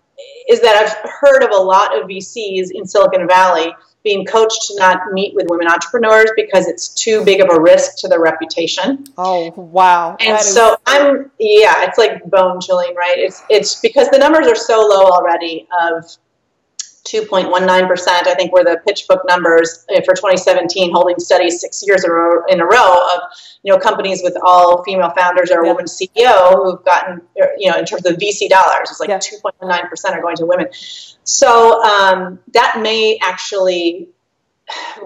[0.50, 4.76] is that I've heard of a lot of VCs in Silicon Valley being coached to
[4.78, 9.06] not meet with women entrepreneurs because it's too big of a risk to their reputation.
[9.18, 13.18] oh wow And That is- so I'm, yeah, it's like bone chilling, right?
[13.18, 16.04] It's it's because the numbers are so low already of
[17.12, 18.08] 2.19%.
[18.08, 22.14] I think were the PitchBook numbers uh, for 2017, holding steady six years in a
[22.14, 23.22] row, in a row of
[23.64, 25.72] you know companies with all female founders or a Yeah.
[25.74, 29.18] woman CEO who've gotten uh, you know in terms of VC dollars, it's like Yeah.
[29.20, 30.68] 2.19% are going to women.
[31.24, 34.10] So um, that may actually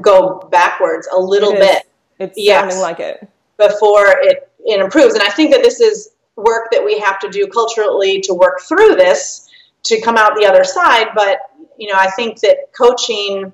[0.02, 1.84] go backwards a little It bit
[2.20, 2.62] it's yes.
[2.62, 5.14] sounding like it before it, it improves.
[5.14, 8.62] And I think that this is work that we have to do culturally to work
[8.62, 9.50] through this
[9.84, 11.08] to come out the other side.
[11.16, 11.40] But
[11.78, 13.52] you know, I think that coaching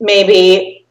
[0.00, 0.86] maybe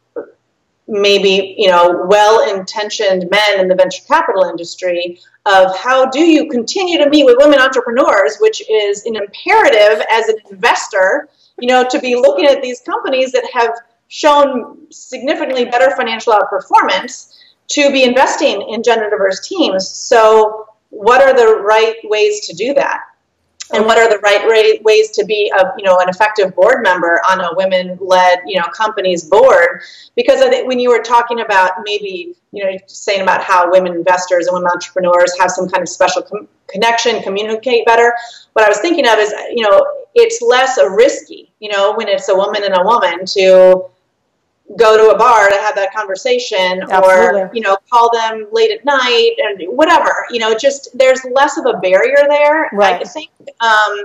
[0.88, 6.98] maybe you know well-intentioned men in the venture capital industry of how do you continue
[6.98, 11.28] to meet with women entrepreneurs which is an imperative as an investor
[11.60, 13.70] you know to be looking at these companies that have
[14.08, 17.34] shown significantly better financial outperformance
[17.68, 19.88] to be investing in gender diverse teams.
[19.88, 23.00] So, what are the right ways to do that?
[23.72, 27.20] And what are the right ways to be a you know an effective board member
[27.30, 29.82] on a women led you know company's board?
[30.14, 33.92] Because I think when you were talking about maybe you know saying about how women
[33.92, 38.14] investors and women entrepreneurs have some kind of special com- connection, communicate better.
[38.52, 42.08] What I was thinking of is you know it's less a risky you know when
[42.08, 43.86] it's a woman and a woman to
[44.78, 47.40] go to a bar to have that conversation Absolutely.
[47.42, 51.58] or you know call them late at night and whatever you know just there's less
[51.58, 53.06] of a barrier there i Right.
[53.06, 53.30] think
[53.60, 54.04] um,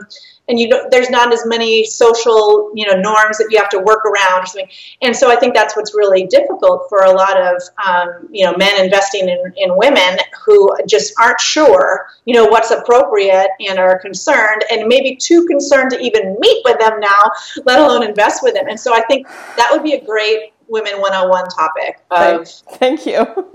[0.49, 3.79] and you don't, there's not as many social you know norms that you have to
[3.79, 4.69] work around or something.
[5.01, 8.55] And so I think that's what's really difficult for a lot of um, you know
[8.55, 13.99] men investing in, in women who just aren't sure you know what's appropriate and are
[13.99, 17.31] concerned and maybe too concerned to even meet with them now,
[17.65, 18.67] let alone invest with them.
[18.67, 19.27] And so I think
[19.57, 23.17] that would be a great women 101 topic of thank, thank you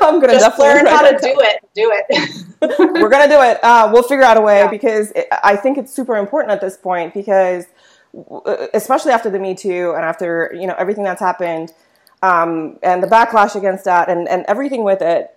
[0.00, 2.44] i'm gonna just learn how to do it do it
[3.00, 4.68] we're gonna do it uh, we'll figure out a way yeah.
[4.68, 7.66] because it, i think it's super important at this point because
[8.74, 11.72] especially after the me too and after you know everything that's happened
[12.22, 15.30] um, and the backlash against that and, and everything with it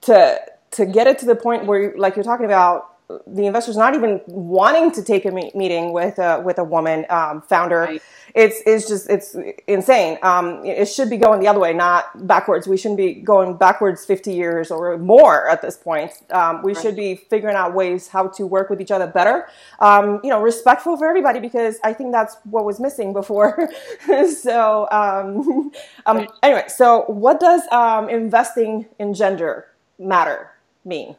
[0.00, 0.40] to
[0.72, 2.92] to get it to the point where like you're talking about
[3.26, 7.42] the investors not even wanting to take a meeting with a, with a woman um,
[7.42, 7.80] founder.
[7.80, 8.02] Right.
[8.34, 10.18] It's it's just it's insane.
[10.22, 12.66] Um, it should be going the other way, not backwards.
[12.66, 16.12] We shouldn't be going backwards 50 years or more at this point.
[16.30, 16.82] Um, we right.
[16.82, 19.48] should be figuring out ways how to work with each other better.
[19.80, 23.68] Um, you know, respectful for everybody because I think that's what was missing before.
[24.40, 25.70] so um,
[26.06, 26.30] um, right.
[26.42, 27.62] anyway, so what does
[28.08, 29.66] investing in gender
[29.98, 30.50] matter
[30.84, 31.16] mean?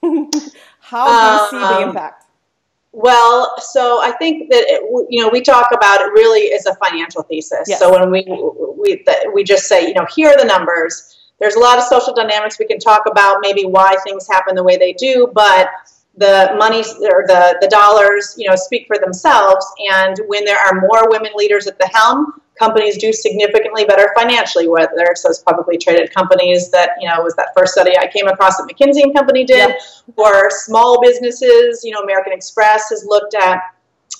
[0.80, 2.24] How do you see the um, impact?
[3.00, 6.74] Well, so I think that it, you know we talk about it really is a
[6.84, 7.66] financial thesis.
[7.68, 7.78] Yes.
[7.78, 8.26] So when we
[8.76, 11.14] we we just say you know here are the numbers.
[11.38, 14.64] There's a lot of social dynamics we can talk about, maybe why things happen the
[14.64, 15.68] way they do, but
[16.18, 19.64] the money or the, the dollars, you know, speak for themselves.
[19.92, 24.68] And when there are more women leaders at the helm, companies do significantly better financially,
[24.68, 28.56] whether it's publicly traded companies that, you know, was that first study I came across
[28.56, 29.76] that McKinsey and Company did,
[30.16, 33.62] or small businesses, you know, American Express has looked at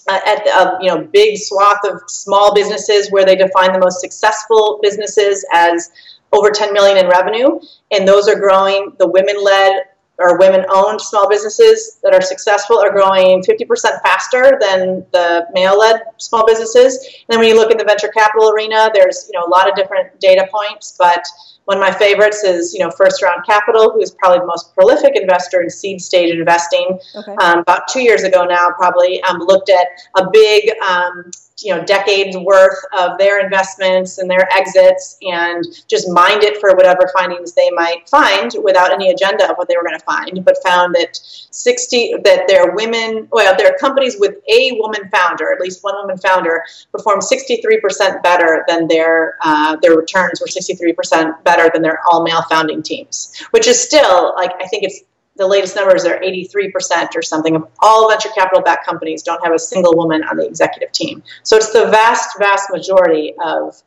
[0.06, 3.78] uh, at the, uh, you know big swath of small businesses where they define the
[3.78, 5.90] most successful businesses as
[6.32, 7.60] over 10 million in revenue.
[7.90, 8.94] And those are growing.
[8.98, 9.82] The women led
[10.18, 15.78] or women owned small businesses that are successful are growing 50% faster than the male
[15.78, 16.96] led small businesses.
[16.96, 19.68] And then when you look at the venture capital arena, there's you know a lot
[19.68, 21.24] of different data points, but
[21.68, 24.74] one of my favorites is, you know, First Round Capital, who is probably the most
[24.74, 26.98] prolific investor in seed stage investing.
[27.14, 27.36] Okay.
[27.42, 31.30] Um, about two years ago now, probably um, looked at a big um,
[31.62, 36.74] you know decades worth of their investments and their exits and just mined it for
[36.76, 40.44] whatever findings they might find without any agenda of what they were going to find
[40.44, 41.16] but found that
[41.50, 46.18] 60 that their women well their companies with a woman founder at least one woman
[46.18, 52.22] founder performed 63% better than their uh, their returns were 63% better than their all
[52.22, 55.02] male founding teams which is still like i think it's
[55.38, 59.54] the latest numbers are 83% or something of all venture capital backed companies don't have
[59.54, 61.22] a single woman on the executive team.
[61.44, 63.80] So it's the vast, vast majority of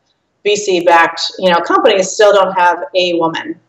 [0.44, 3.60] VC backed you know, companies still don't have a woman.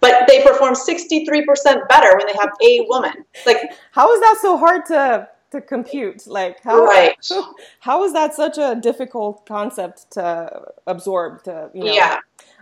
[0.00, 3.24] But they perform 63% better when they have a woman.
[3.44, 6.26] Like how is that so hard to to compute?
[6.26, 7.14] Like how right.
[7.80, 12.18] how is that such a difficult concept to absorb to you know Yeah.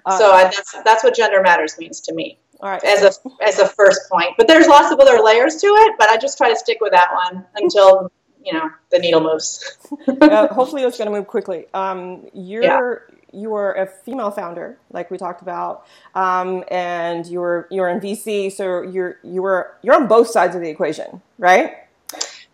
[0.07, 2.39] Uh, so I, that's that's what gender matters means to me.
[2.63, 2.83] All right.
[2.85, 5.95] As a as a first point, but there's lots of other layers to it.
[5.99, 8.13] But I just try to stick with that one until
[8.45, 9.79] you know the needle moves.
[10.21, 11.67] uh, hopefully, it's going to move quickly.
[11.73, 13.41] Um, you're yeah.
[13.41, 18.53] you are a female founder, like we talked about, um, and you're you're in VC,
[18.53, 21.75] so you're you were you're on both sides of the equation, right?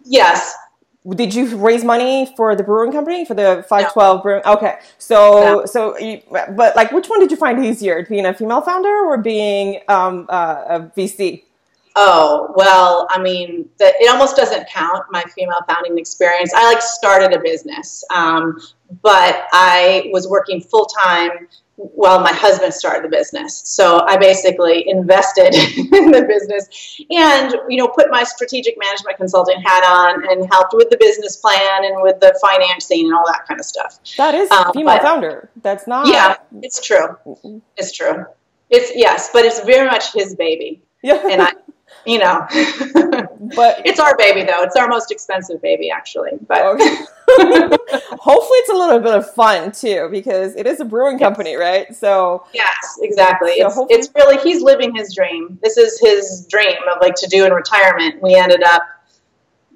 [0.05, 0.55] Yes,
[1.14, 4.23] did you raise money for the brewing company for the 512 no.
[4.23, 5.66] brewing okay so no.
[5.66, 9.19] so you, but like which one did you find easier being a female founder or
[9.19, 11.42] being um, uh, a vc
[11.95, 16.83] oh well i mean the, it almost doesn't count my female founding experience i like
[16.83, 18.59] started a business um,
[19.03, 23.62] but i was working full-time while my husband started the business.
[23.64, 29.60] So I basically invested in the business and, you know, put my strategic management consulting
[29.60, 33.46] hat on and helped with the business plan and with the financing and all that
[33.46, 33.98] kind of stuff.
[34.16, 35.50] That is um, female founder.
[35.62, 36.06] That's not.
[36.06, 37.16] Yeah, it's true.
[37.76, 38.24] It's true.
[38.70, 40.82] It's yes, but it's very much his baby.
[41.02, 41.22] Yeah.
[41.28, 41.52] And I,
[42.05, 42.46] you know.
[42.51, 44.62] but it's our baby though.
[44.62, 46.33] It's our most expensive baby actually.
[46.46, 46.96] But okay.
[48.18, 51.61] hopefully it's a little bit of fun too because it is a brewing company, yes.
[51.61, 51.96] right?
[51.96, 53.59] So Yes, exactly.
[53.59, 55.59] So it's, it's really he's living his dream.
[55.62, 58.22] This is his dream of like to do in retirement.
[58.22, 58.83] We ended up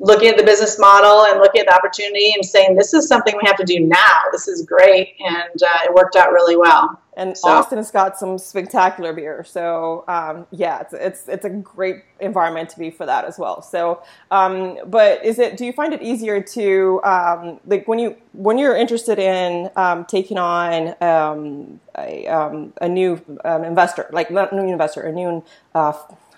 [0.01, 3.35] looking at the business model and looking at the opportunity and saying this is something
[3.37, 4.23] we have to do now.
[4.33, 7.01] This is great, and uh, it worked out really well.
[7.20, 7.50] And so.
[7.50, 12.70] Austin has got some spectacular beer, so um, yeah, it's, it's it's a great environment
[12.70, 13.61] to be for that as well.
[13.61, 15.59] So, um, but is it?
[15.59, 20.07] Do you find it easier to um, like when you when you're interested in um,
[20.07, 25.45] taking on um, a, um, a new investor, like not a new investor, a new
[25.74, 25.92] uh,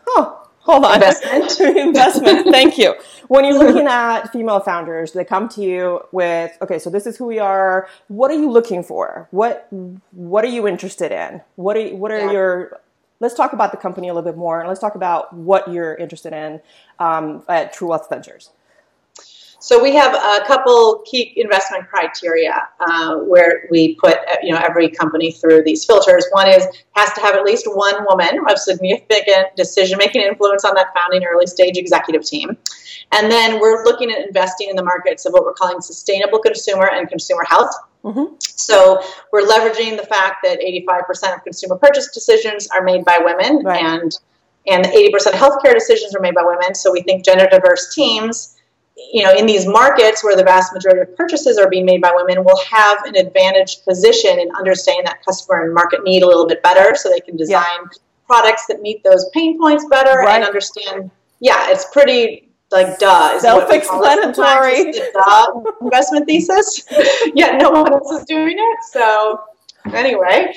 [0.09, 1.61] oh, hold on investment.
[1.77, 2.49] investment.
[2.51, 2.95] Thank you.
[3.29, 7.17] When you're looking at female founders, they come to you with, okay, so this is
[7.17, 7.89] who we are.
[8.09, 9.29] What are you looking for?
[9.31, 9.69] What
[10.13, 11.41] What are you interested in?
[11.57, 12.33] What are What are Yeah.
[12.33, 12.81] your
[13.21, 15.95] Let's talk about the company a little bit more, and let's talk about what you're
[15.95, 16.61] interested in
[16.99, 18.51] um, at True Wealth Ventures.
[19.63, 24.59] So we have a couple key investment criteria uh, where we put uh, you know
[24.59, 26.27] every company through these filters.
[26.33, 30.75] One is has to have at least one woman of significant decision making influence on
[30.75, 32.57] that founding early stage executive team.
[33.13, 36.91] And then we're looking at investing in the markets of what we're calling sustainable consumer
[36.93, 37.71] and consumer health.
[38.05, 38.43] Mhm.
[38.43, 39.01] So
[39.33, 43.81] we're leveraging the fact that 85% of consumer purchase decisions are made by women Right.
[43.81, 44.11] and
[44.67, 46.75] and 80% of healthcare decisions are made by women.
[46.75, 48.57] So we think gender diverse teams
[49.13, 52.13] you know, in these markets where the vast majority of purchases are being made by
[52.15, 56.47] women, will have an advantaged position in understanding that customer and market need a little
[56.47, 57.81] bit better, so they can design
[58.27, 60.37] products that meet those pain points better Right.
[60.37, 61.11] and understand.
[61.41, 63.35] Yeah, it's pretty like duh.
[63.37, 64.93] is what we call it sometimes, Self-explanatory.
[65.13, 66.85] duh investment thesis.
[67.35, 68.79] Yet no one else is doing it.
[68.91, 69.41] So
[69.93, 70.55] anyway,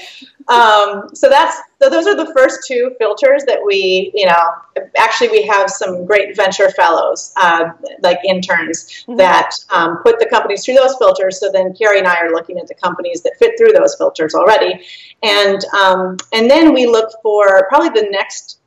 [0.48, 4.50] um, so that's so those are the first two filters that we, you know,
[4.98, 7.70] actually we have some great venture fellows, uh,
[8.02, 9.18] like interns, Mhm.
[9.18, 11.40] that um, put the companies through those filters.
[11.40, 14.36] So then Kerry and I are looking at the companies that fit through those filters
[14.36, 14.86] already,
[15.24, 18.60] and um, and then we look for probably the next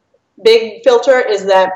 [0.42, 1.72] big filter is that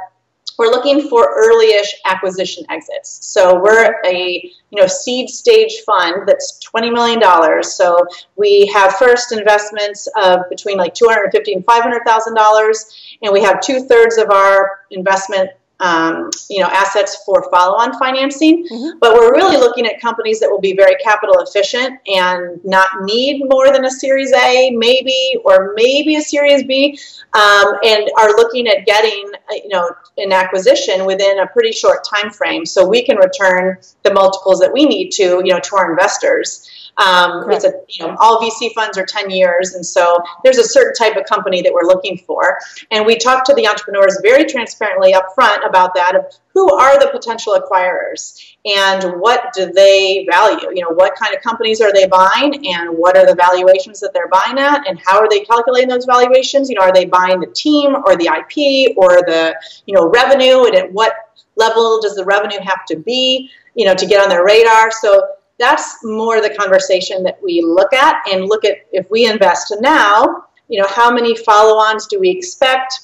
[0.59, 3.27] we're looking for early-ish acquisition exits.
[3.27, 7.73] So we're a you know seed stage fund that's twenty million dollars.
[7.73, 7.99] So
[8.37, 12.35] we have first investments of between like two hundred and fifty and five hundred thousand
[12.35, 15.51] dollars, and we have two thirds of our investment.
[15.83, 19.01] Um, you know, assets for follow-on financing, Mhm.
[19.01, 23.43] but we're really looking at companies that will be very capital efficient and not need
[23.51, 26.97] more than a Series A, maybe, or maybe a Series B,
[27.35, 32.05] um, and are looking at getting, uh, you know, an acquisition within a pretty short
[32.05, 35.75] time frame, so we can return the multiples that we need to, you know, to
[35.77, 36.69] our investors.
[36.99, 40.65] Um, it's a, you know, all VC funds are 10 years, and so there's a
[40.65, 42.59] certain type of company that we're looking for.
[42.91, 46.99] And we talk to the entrepreneurs very transparently up front about that of who are
[46.99, 50.69] the potential acquirers and what do they value?
[50.75, 54.13] You know, what kind of companies are they buying and what are the valuations that
[54.13, 56.69] they're buying at and how are they calculating those valuations?
[56.69, 60.67] You know, are they buying the team or the IP or the, you know, revenue
[60.67, 61.15] and at what
[61.57, 64.91] level does the revenue have to be, you know, to get on their radar?
[64.91, 65.27] So
[65.63, 70.45] that's more the conversation that we look at and look at if we invest now,
[70.69, 72.95] you know, how many follow-ons do we expect?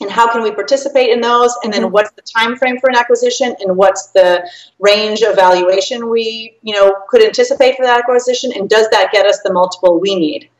[0.00, 1.90] and how can we participate in those and then Mhm.
[1.90, 4.46] what's the time frame for an acquisition and what's the
[4.78, 9.26] range of valuation we you know could anticipate for that acquisition and does that get
[9.26, 10.50] us the multiple we need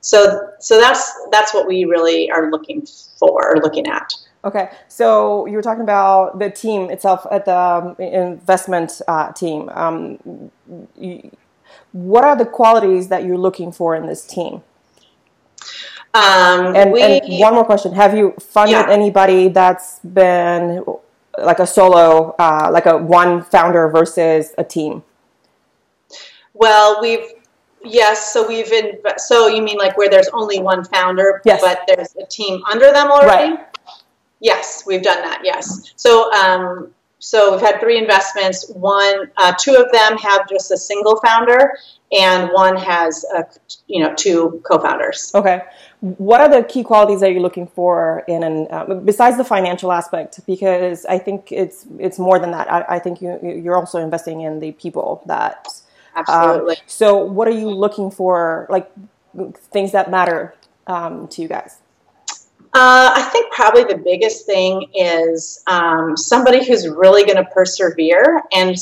[0.00, 2.86] so so that's that's what we really are looking
[3.18, 4.12] for or looking at
[4.44, 9.68] Okay, so you were talking about the team itself at the um, investment uh, team.
[9.72, 10.50] Um,
[10.96, 11.30] you,
[11.92, 14.62] what are the qualities that you're looking for in this team?
[16.14, 18.90] um, And, we, and one more question: Have you funded Yeah.
[18.90, 20.84] anybody that's been
[21.38, 25.04] like a solo, uh, like a one founder versus a team?
[26.54, 27.24] well we've
[27.82, 31.60] yes so we've in so you mean like where there's only one founder Yes.
[31.62, 33.66] but there's a team under them already Right.
[34.42, 35.42] Yes, we've done that.
[35.44, 35.92] Yes.
[35.96, 38.68] So, um, so we've had three investments.
[38.70, 41.78] One, uh, two of them have just a single founder,
[42.10, 43.44] and one has, uh,
[43.86, 45.30] you know, two co-founders.
[45.32, 45.62] Okay.
[46.00, 49.92] What are the key qualities that you're looking for in an uh, besides the financial
[49.92, 50.40] aspect?
[50.44, 52.70] Because I think it's it's more than that.
[52.70, 55.68] I, I think you you're also investing in the people that.
[56.16, 56.76] um, Absolutely.
[56.86, 58.66] so, what are you looking for?
[58.68, 58.90] Like
[59.72, 60.54] things that matter
[60.88, 61.81] um, to you guys.
[62.74, 68.42] Uh, I think probably the biggest thing is um, somebody who's really going to persevere
[68.52, 68.76] and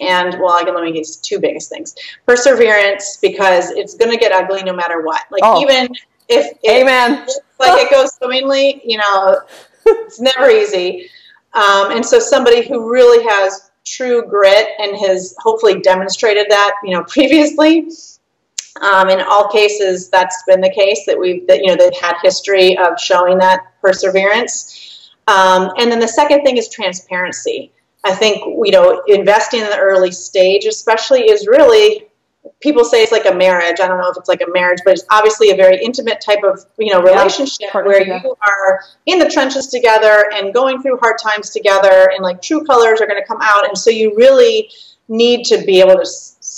[0.00, 1.94] and well, I can let me get two biggest things:
[2.26, 5.22] perseverance because it's going to get ugly no matter what.
[5.30, 5.60] Like Oh.
[5.60, 5.92] even
[6.28, 7.26] if, if Amen.
[7.58, 9.40] like it goes swimmingly, you know,
[9.86, 11.08] it's never easy.
[11.54, 16.92] Um, and so somebody who really has true grit and has hopefully demonstrated that, you
[16.92, 17.88] know, previously.
[18.80, 22.14] Um, in all cases, that's been the case that we've, that, you know, they've had
[22.22, 25.10] history of showing that perseverance.
[25.28, 27.70] Um, and then the second thing is transparency.
[28.04, 32.06] I think, you know, investing in the early stage, especially, is really
[32.60, 33.80] people say it's like a marriage.
[33.80, 36.42] I don't know if it's like a marriage, but it's obviously a very intimate type
[36.44, 41.16] of you know relationship where you are in the trenches together and going through hard
[41.22, 44.70] times together, and like true colors are going to come out, and so you really
[45.08, 46.06] need to be able to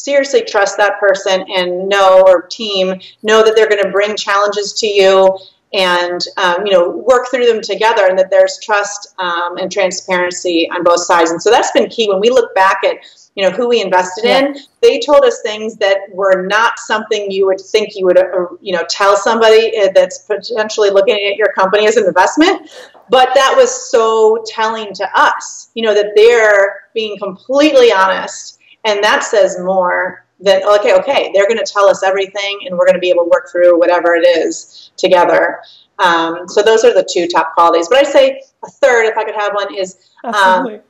[0.05, 4.73] seriously trust that person and know or team know that they're going to bring challenges
[4.75, 5.37] to you
[5.75, 10.69] and um, you know work through them together and that there's trust um, and transparency
[10.71, 11.31] on both sides.
[11.31, 12.09] And so that's been key.
[12.09, 12.97] When we look back at
[13.35, 14.47] you know who we invested yeah.
[14.47, 18.47] in they told us things that were not something you would think you would uh,
[18.61, 22.71] you know tell somebody uh, that's potentially looking at your company as an investment.
[23.11, 29.03] But that was so telling to us you know that they're being completely honest and
[29.03, 32.95] that says more than okay okay they're going to tell us everything and we're going
[32.95, 35.61] to be able to work through whatever it is together
[35.99, 39.25] um, so those are the two top qualities but i'd say a third if i
[39.25, 40.81] could have one is um,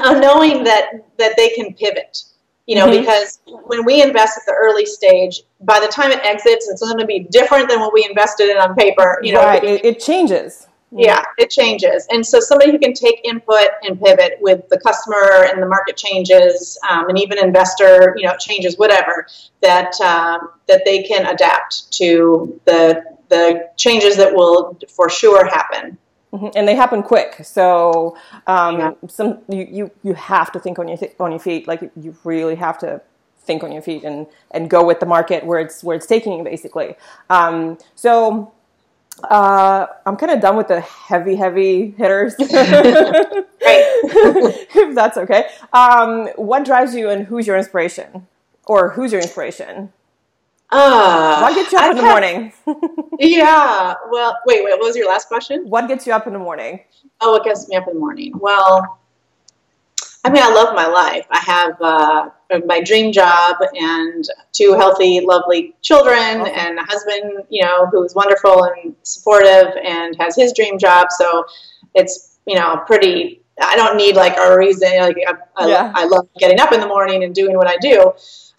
[0.00, 2.24] knowing that that they can pivot
[2.66, 3.00] you know mm-hmm.
[3.00, 6.98] because when we invest at the early stage by the time it exits it's going
[6.98, 9.64] to be different than what we invested in on paper you know right.
[9.64, 12.06] it, it changes yeah it changes.
[12.10, 15.96] And so somebody who can take input and pivot with the customer and the market
[15.96, 19.26] changes um, and even investor you know changes whatever
[19.62, 25.98] that um, that they can adapt to the the changes that will for sure happen.
[26.32, 26.48] Mm-hmm.
[26.54, 27.36] and they happen quick.
[27.44, 28.16] So
[28.46, 28.92] um, yeah.
[29.08, 31.66] some you, you you have to think on your th- on your feet.
[31.66, 33.00] Like you really have to
[33.38, 36.32] think on your feet and and go with the market where it's where it's taking
[36.32, 36.96] you basically.
[37.30, 38.52] Um, so
[39.24, 42.34] uh, I'm kind of done with the heavy, heavy hitters.
[44.78, 45.48] if that's okay.
[45.72, 48.26] Um, what drives you and who's your inspiration?
[48.66, 49.92] Or who's your inspiration?
[50.70, 52.52] Uh, what gets you up I've in the had, morning?
[53.20, 53.94] yeah.
[54.10, 54.72] Well, wait, wait.
[54.72, 55.68] What was your last question?
[55.68, 56.80] What gets you up in the morning?
[57.20, 58.32] Oh, what gets me up in the morning?
[58.34, 58.98] Well,
[60.26, 61.24] I mean, I love my life.
[61.30, 62.30] I have uh,
[62.66, 68.12] my dream job and two healthy, lovely children, and a husband, you know, who is
[68.12, 71.12] wonderful and supportive and has his dream job.
[71.16, 71.44] So
[71.94, 73.42] it's, you know, pretty.
[73.62, 74.98] I don't need like a reason.
[74.98, 75.92] Like I, I, yeah.
[75.94, 78.12] I love getting up in the morning and doing what I do.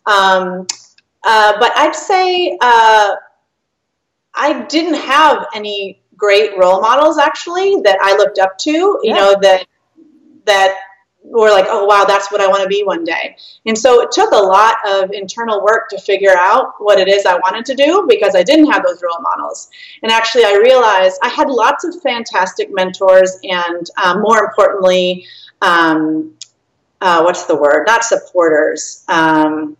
[0.06, 0.68] Um,
[1.26, 3.16] uh, but I'd say uh,
[4.34, 8.72] I didn't have any great role models actually that I looked up to.
[8.72, 9.16] You yeah.
[9.16, 9.68] know that
[10.46, 10.78] that
[11.24, 13.36] were like, oh, wow, that's what I want to be one day.
[13.66, 17.26] And so it took a lot of internal work to figure out what it is
[17.26, 19.70] I wanted to do because I didn't have those role models.
[20.04, 25.26] And actually, I realized I had lots of fantastic mentors and, um, more importantly,
[25.62, 26.34] um,
[27.02, 27.86] uh, what's the word?
[27.86, 29.04] Not supporters.
[29.08, 29.78] Um,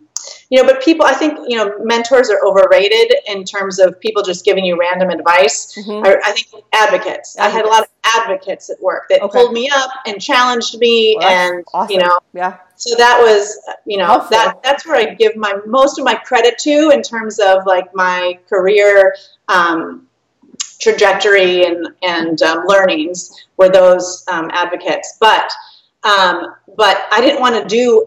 [0.50, 4.22] you know but people i think you know mentors are overrated in terms of people
[4.22, 6.04] just giving you random advice mm-hmm.
[6.04, 7.36] I, I, think advocates.
[7.36, 7.38] advocates.
[7.38, 9.38] i had a lot of advocates at work that okay.
[9.38, 11.92] pulled me up and challenged me well, and awesome.
[11.92, 15.98] you know yeah so that was you know that that's where i give my most
[15.98, 19.14] of my credit to in terms of like my career
[19.48, 20.06] um,
[20.80, 25.50] trajectory and and um, learnings were those um, advocates but
[26.04, 28.06] um, but i didn't want to do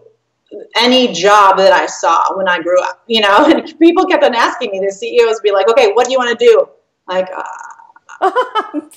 [0.76, 4.34] any job that I saw when I grew up, you know, and people kept on
[4.34, 6.68] asking me, the CEOs be like, okay, what do you want to do?
[7.08, 7.42] Like, uh,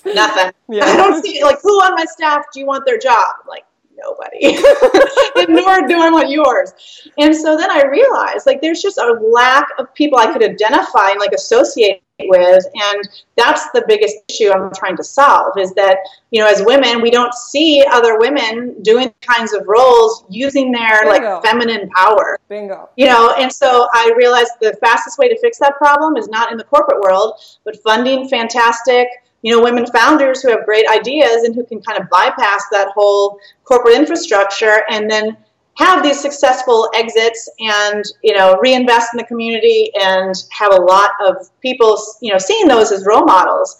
[0.05, 0.51] nothing.
[0.67, 0.85] Yeah.
[0.85, 3.35] I don't see, like, who on my staff do you want their job?
[3.47, 3.65] Like,
[3.95, 4.57] nobody.
[5.35, 6.73] and nor do I want yours.
[7.19, 11.11] And so then I realized, like, there's just a lack of people I could identify
[11.11, 15.97] and, like, associate with and that's the biggest issue i'm trying to solve is that
[16.31, 21.03] you know as women we don't see other women doing kinds of roles using their
[21.03, 21.33] Bingo.
[21.33, 22.89] like feminine power Bingo.
[22.95, 26.51] you know and so i realized the fastest way to fix that problem is not
[26.51, 27.33] in the corporate world
[27.65, 29.07] but funding fantastic
[29.41, 32.91] you know women founders who have great ideas and who can kind of bypass that
[32.95, 35.35] whole corporate infrastructure and then
[35.75, 41.11] have these successful exits and you know reinvest in the community and have a lot
[41.23, 43.77] of people you know seeing those as role models.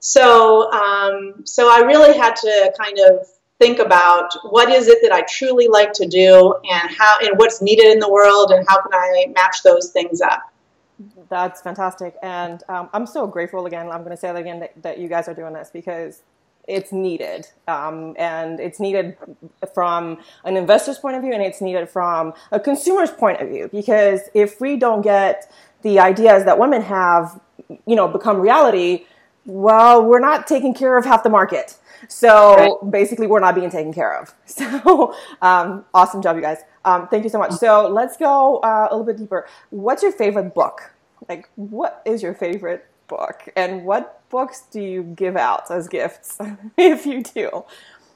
[0.00, 3.26] So um, so i really had to kind of
[3.60, 7.62] think about what is it that i truly like to do and how and what's
[7.62, 10.52] needed in the world and how can i match those things up.
[11.28, 12.16] That's fantastic.
[12.22, 15.06] And um, i'm so grateful again i'm going to say that again that, that you
[15.06, 16.22] guys are doing this because
[16.68, 17.46] it's needed.
[17.68, 19.16] Um, and it's needed
[19.74, 23.68] from an investor's point of view and it's needed from a consumer's point of view.
[23.72, 25.52] Because if we don't get
[25.82, 27.40] the ideas that women have
[27.86, 29.06] you know become reality
[29.46, 31.76] well we're not taking care of half the market.
[32.08, 32.90] So right.
[32.90, 34.34] basically we're not being taken care of.
[34.46, 36.58] So um, awesome job you guys.
[36.84, 37.52] Um, thank you so much.
[37.52, 39.48] So let's go uh, a little bit deeper.
[39.70, 40.92] What's your favorite book?
[41.28, 46.38] Like what is your favorite book and what books do you give out as gifts
[46.76, 47.64] if you do?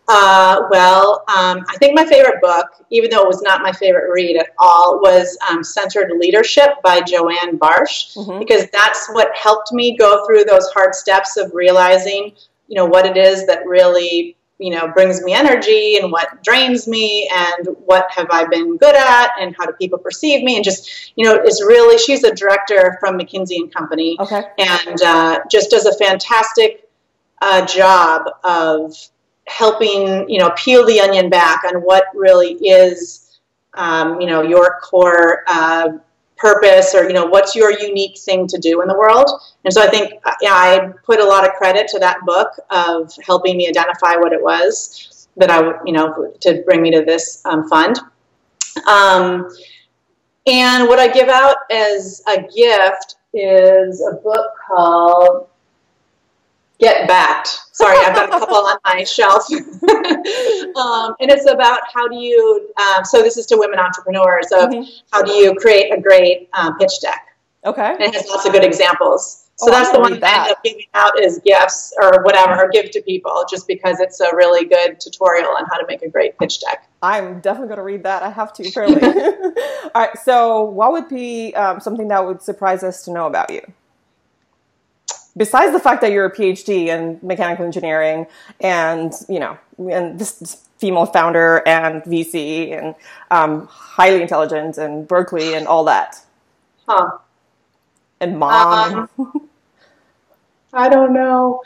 [0.08, 4.12] Uh, well, um, I think my favorite book, even though it was not my favorite
[4.12, 8.38] read at all, was um, Centered Leadership by Joanna Barsh, mm-hmm.
[8.38, 12.32] because that's what helped me go through those hard steps of realizing,
[12.68, 16.88] you know, what it is that really you know brings me energy and what drains
[16.88, 20.64] me and what have i been good at and how do people perceive me and
[20.64, 24.42] just you know it's really she's a director from mckinsey and company Okay.
[24.58, 26.88] and uh, just does a fantastic
[27.42, 28.94] uh, job of
[29.46, 33.38] helping you know peel the onion back on what really is
[33.74, 35.88] um, you know your core uh,
[36.36, 39.30] purpose or you know what's your unique thing to do in the world?
[39.64, 43.12] And so i think yeah, i put a lot of credit to that book of
[43.24, 47.04] helping me identify what it was that i would you know to bring me to
[47.04, 47.98] this um, fund.
[48.86, 49.48] Um,
[50.46, 55.48] and what i give out as a gift is a book called
[56.78, 57.48] Get Backed.
[57.72, 59.50] Sorry, I've got a couple on my shelf.
[59.52, 64.70] um, and it's about how do you, um, so this is to women entrepreneurs of
[64.70, 64.86] Mhm.
[65.12, 67.26] how do you create a great um, pitch deck.
[67.64, 67.92] Okay.
[67.92, 69.44] And it has lots of good examples.
[69.58, 72.62] So Oh, that's the one that I end up giving out as gifts or whatever,
[72.62, 76.02] or give to people just because it's a really good tutorial on how to make
[76.02, 76.86] a great pitch deck.
[77.02, 78.22] I'm definitely going to read that.
[78.22, 79.00] I have to, apparently.
[79.94, 80.18] All right.
[80.22, 83.62] So, what would be um, something that would surprise us to know about you?
[85.36, 88.26] Besides the fact that you're a PhD in mechanical engineering
[88.60, 92.94] and, you know, and this, female founder and VC and
[93.30, 96.20] um, highly intelligent and Berkeley and all that.
[96.86, 97.18] Huh.
[98.20, 99.08] And mom.
[99.18, 99.48] Um,
[100.72, 101.62] I don't know.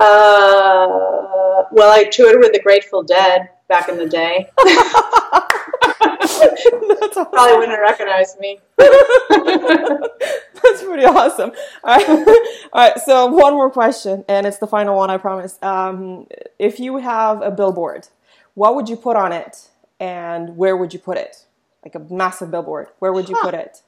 [0.00, 4.48] Uh, well, I toured with the Grateful Dead back in the day.
[6.00, 7.26] That's awesome.
[7.32, 8.60] Probably wouldn't recognize me.
[8.78, 11.52] That's pretty awesome.
[11.84, 12.08] All right.
[12.72, 12.98] All right.
[13.04, 15.58] So one more question, and it's the final one, I promise.
[15.62, 16.26] Um,
[16.58, 18.08] if you have a billboard,
[18.54, 19.68] what would you put on it,
[20.00, 21.44] and where would you put it?
[21.84, 22.88] Like a massive billboard.
[22.98, 23.44] Where would you Huh.
[23.46, 23.82] put it?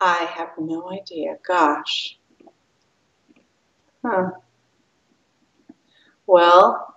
[0.00, 1.38] I have no idea.
[1.46, 2.18] Gosh.
[4.04, 4.30] Huh.
[6.26, 6.95] Well,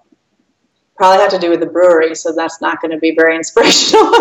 [0.99, 4.03] probably have to do with the brewery, so that's not going to be very inspirational.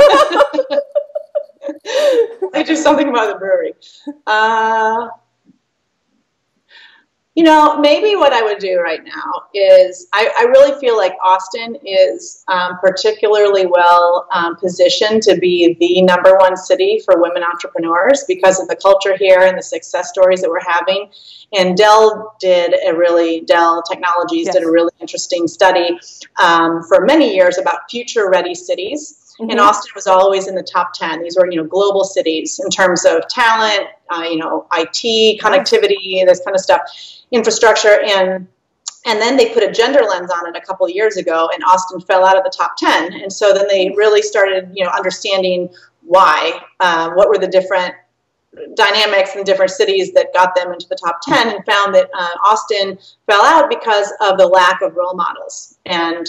[2.55, 3.75] I do something about the brewery.
[4.27, 5.09] Uh,
[7.39, 11.13] you know, maybe what I would do right now is I, I really feel like
[11.25, 17.45] Austin is um, particularly well um, positioned to be the number one city for women
[17.45, 21.13] entrepreneurs because of the culture here and the success stories that we're having.
[21.57, 24.57] And Dell did a really, Dell Technologies Yes.
[24.57, 25.97] did a really interesting study
[26.43, 29.28] um, for many years about future ready cities.
[29.41, 29.61] And Mhm.
[29.61, 31.23] Austin was always in the top 10.
[31.23, 36.25] These were, you know, global cities in terms of talent, uh, you know, IT, connectivity,
[36.27, 36.81] this kind of stuff,
[37.31, 38.01] infrastructure.
[38.03, 38.49] And
[39.07, 41.63] and then they put a gender lens on it a couple of years ago, and
[41.65, 43.13] Austin fell out of the top 10.
[43.15, 45.71] And so then they really started, you know, understanding
[46.03, 47.95] why, uh, what were the different
[48.75, 52.31] dynamics in different cities that got them into the top 10 and found that uh,
[52.45, 55.79] Austin fell out because of the lack of role models.
[55.87, 56.27] And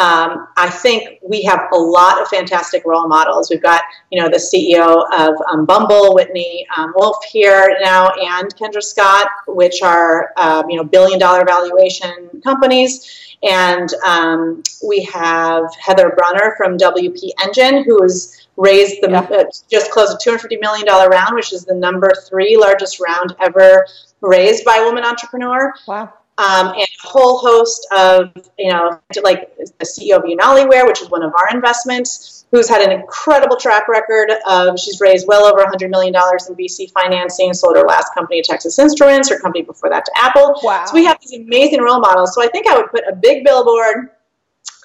[0.00, 3.50] um, I think we have a lot of fantastic role models.
[3.50, 8.54] We've got, you know, the CEO of um, Bumble, Whitney um, Wolfe here now, and
[8.56, 13.36] Kendra Scott, which are, um, you know, billion dollar valuation companies.
[13.42, 19.20] And um, we have Heather Brunner from WP Engine, who has raised the Yeah.
[19.30, 23.86] uh, just closed a $250 million round, which is the number three largest round ever
[24.20, 26.12] raised by a woman entrepreneur Wow.
[26.40, 31.10] Um, and a whole host of, you know, like the CEO of UnaliWear, which is
[31.10, 35.62] one of our investments, who's had an incredible track record of, she's raised well over
[35.62, 39.90] $100 million in VC financing, sold her last company to Texas Instruments, her company before
[39.90, 40.58] that to Apple.
[40.62, 40.86] Wow.
[40.86, 42.34] So we have these amazing role models.
[42.34, 44.10] So I think I would put a big billboard,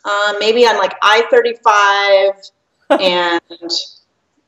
[0.03, 2.33] um, maybe on like I 35
[3.01, 3.71] and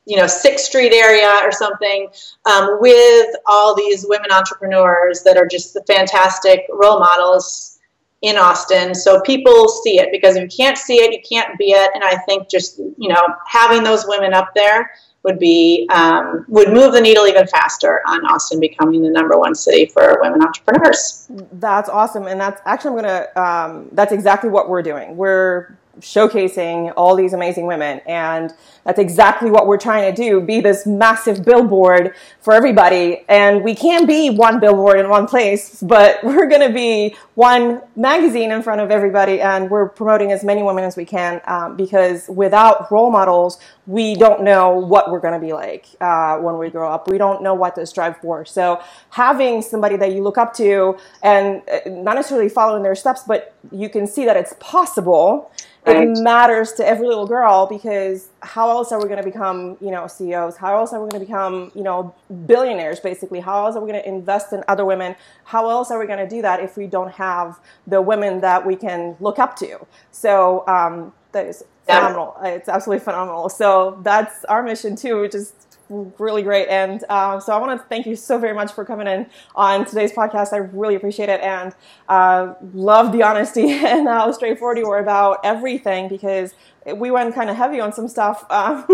[0.08, 2.08] you know Sixth Street area or something,
[2.46, 7.78] um, with all these women entrepreneurs that are just the fantastic role models
[8.22, 8.94] in Austin.
[8.94, 11.90] So people see it because if you can't see it, you can't be it.
[11.94, 14.90] And I think just you know having those women up there
[15.24, 19.54] would be um, would move the needle even faster on Austin becoming the number one
[19.54, 21.28] city for women entrepreneurs.
[21.52, 23.26] That's awesome, and that's actually I'm gonna.
[23.36, 25.16] Um, that's exactly what we're doing.
[25.16, 28.52] We're showcasing all these amazing women, and
[28.84, 33.24] that's exactly what we're trying to do: be this massive billboard for everybody.
[33.28, 38.50] And we can't be one billboard in one place, but we're gonna be one magazine
[38.50, 42.28] in front of everybody, and we're promoting as many women as we can um, because
[42.28, 46.90] without role models, we don't know what we're gonna be like uh, when we grow
[46.90, 47.08] up.
[47.08, 48.44] We don't know what to strive for.
[48.44, 53.22] So having somebody that you look up to and uh, not necessarily following their steps,
[53.26, 55.50] but you can see that it's possible
[55.88, 56.08] right.
[56.08, 59.90] it matters to every little girl because how else are we going to become, you
[59.90, 60.56] know, CEOs?
[60.56, 62.14] How else are we going to become, you know,
[62.46, 63.40] billionaires basically?
[63.40, 65.16] How else are we going to invest in other women?
[65.44, 68.64] How else are we going to do that if we don't have the women that
[68.64, 69.86] we can look up to?
[70.10, 72.36] So um, that is phenomenal.
[72.42, 73.48] It's absolutely phenomenal.
[73.48, 75.52] So that's our mission too, which is
[75.88, 76.68] really great.
[76.68, 79.84] And uh, so I want to thank you so very much for coming in on
[79.84, 80.52] today's podcast.
[80.52, 81.74] I really appreciate it and
[82.08, 86.54] uh, love the honesty and how straightforward you were about everything because
[86.96, 88.84] we went kind of heavy on some stuff, um,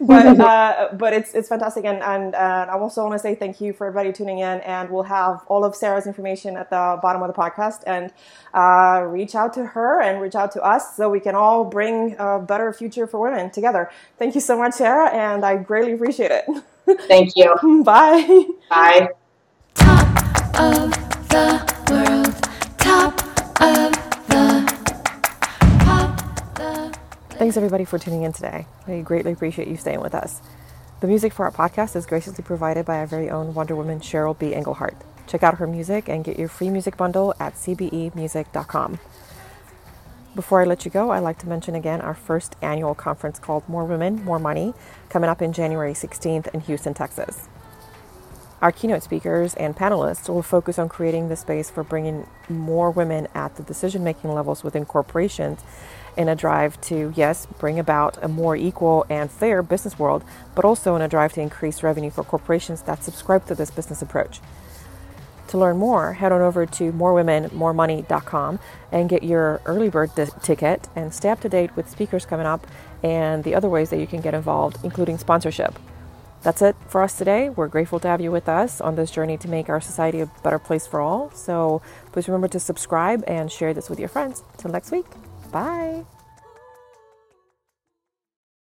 [0.00, 1.84] but uh, but it's it's fantastic.
[1.84, 4.60] And and uh, I also want to say thank you for everybody tuning in.
[4.60, 7.82] And we'll have all of Sara's information at the bottom of the podcast.
[7.86, 8.12] And
[8.54, 12.16] uh, reach out to her and reach out to us so we can all bring
[12.18, 13.90] a better future for women together.
[14.18, 16.44] Thank you so much, Sara, and I greatly appreciate it.
[17.08, 17.54] Thank you.
[17.84, 18.44] Bye.
[18.70, 19.08] Bye.
[19.74, 20.90] Top of
[21.28, 22.78] the world.
[22.78, 23.22] Top
[23.60, 23.98] of
[27.38, 28.66] Thanks everybody for tuning in today.
[28.88, 30.40] We greatly appreciate you staying with us.
[31.00, 34.36] The music for our podcast is graciously provided by our very own Wonder Woman Cheryl
[34.36, 34.50] B.
[34.50, 34.96] Engelhart.
[35.28, 38.98] Check out her music and get your free music bundle at cbemusic.com.
[40.38, 43.68] Before I let you go, I'd like to mention again our first annual conference called
[43.68, 44.72] More Women, More Money,
[45.08, 47.48] coming up in January 16th in Houston, Texas.
[48.62, 53.26] Our keynote speakers and panelists will focus on creating the space for bringing more women
[53.34, 55.58] at the decision making levels within corporations
[56.16, 60.22] in a drive to, yes, bring about a more equal and fair business world,
[60.54, 64.02] but also in a drive to increase revenue for corporations that subscribe to this business
[64.02, 64.38] approach.
[65.48, 68.58] To learn more, head on over to morewomenmoremoney.com
[68.92, 72.46] and get your early bird di- ticket and stay up to date with speakers coming
[72.46, 72.66] up
[73.02, 75.78] and the other ways that you can get involved, including sponsorship.
[76.42, 77.48] That's it for us today.
[77.50, 80.26] We're grateful to have you with us on this journey to make our society a
[80.42, 81.30] better place for all.
[81.32, 81.82] So
[82.12, 84.44] please remember to subscribe and share this with your friends.
[84.56, 85.06] Till next week.
[85.50, 86.04] Bye.